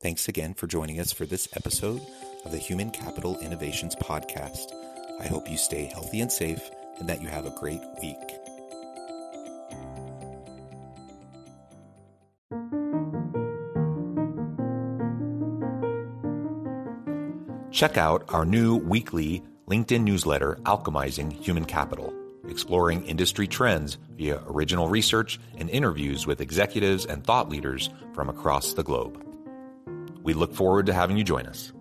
Thanks 0.00 0.28
again 0.28 0.54
for 0.54 0.66
joining 0.66 1.00
us 1.00 1.12
for 1.12 1.26
this 1.26 1.48
episode 1.54 2.00
of 2.48 2.52
the 2.52 2.58
Human 2.58 2.90
Capital 2.90 3.38
Innovations 3.40 3.94
Podcast. 3.96 4.72
I 5.20 5.26
hope 5.26 5.50
you 5.50 5.58
stay 5.58 5.84
healthy 5.84 6.22
and 6.22 6.32
safe 6.32 6.70
and 6.98 7.06
that 7.06 7.20
you 7.20 7.28
have 7.28 7.44
a 7.44 7.50
great 7.50 7.82
week. 8.00 8.16
Check 17.70 17.98
out 17.98 18.24
our 18.30 18.46
new 18.46 18.76
weekly 18.76 19.42
LinkedIn 19.68 20.04
newsletter, 20.04 20.58
Alchemizing 20.62 21.30
Human 21.30 21.66
Capital, 21.66 22.14
exploring 22.48 23.04
industry 23.04 23.46
trends 23.46 23.98
via 24.16 24.42
original 24.46 24.88
research 24.88 25.38
and 25.58 25.68
interviews 25.68 26.26
with 26.26 26.40
executives 26.40 27.04
and 27.04 27.22
thought 27.22 27.50
leaders 27.50 27.90
from 28.14 28.30
across 28.30 28.72
the 28.72 28.82
globe. 28.82 29.22
We 30.22 30.32
look 30.32 30.54
forward 30.54 30.86
to 30.86 30.94
having 30.94 31.18
you 31.18 31.24
join 31.24 31.44
us. 31.44 31.72